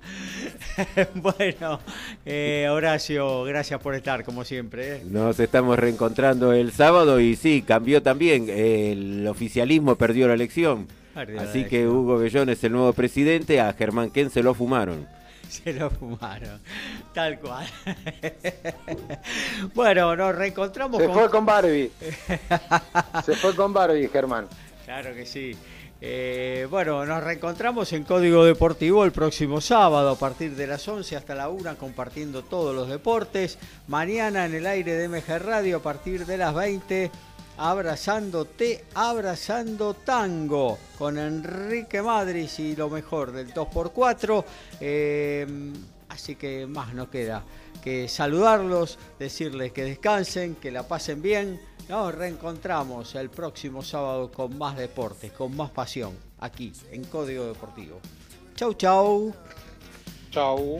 [1.15, 1.79] bueno,
[2.25, 4.97] eh, Horacio, gracias por estar como siempre.
[4.97, 5.03] ¿eh?
[5.05, 8.49] Nos estamos reencontrando el sábado y sí, cambió también.
[8.49, 10.87] El oficialismo perdió la elección.
[11.39, 15.07] Así que Hugo Bellón es el nuevo presidente, a Germán Ken se lo fumaron.
[15.51, 16.61] Se lo fumaron,
[17.13, 17.67] tal cual.
[19.75, 21.91] bueno, nos reencontramos se fue con Barbie.
[23.25, 24.47] se fue con Barbie, Germán.
[24.85, 25.57] Claro que sí.
[26.03, 31.15] Eh, bueno, nos reencontramos en Código Deportivo el próximo sábado a partir de las 11
[31.15, 33.59] hasta la 1 compartiendo todos los deportes.
[33.87, 37.11] Mañana en el aire de MG Radio a partir de las 20
[37.57, 44.43] abrazándote, abrazando tango con Enrique Madris y lo mejor del 2x4.
[44.79, 45.45] Eh,
[46.09, 47.43] así que más no queda
[47.81, 51.59] que saludarlos, decirles que descansen, que la pasen bien
[51.91, 57.99] nos reencontramos el próximo sábado con más deportes, con más pasión, aquí en Código Deportivo.
[58.55, 59.33] Chau, chau.
[60.29, 60.79] Chau.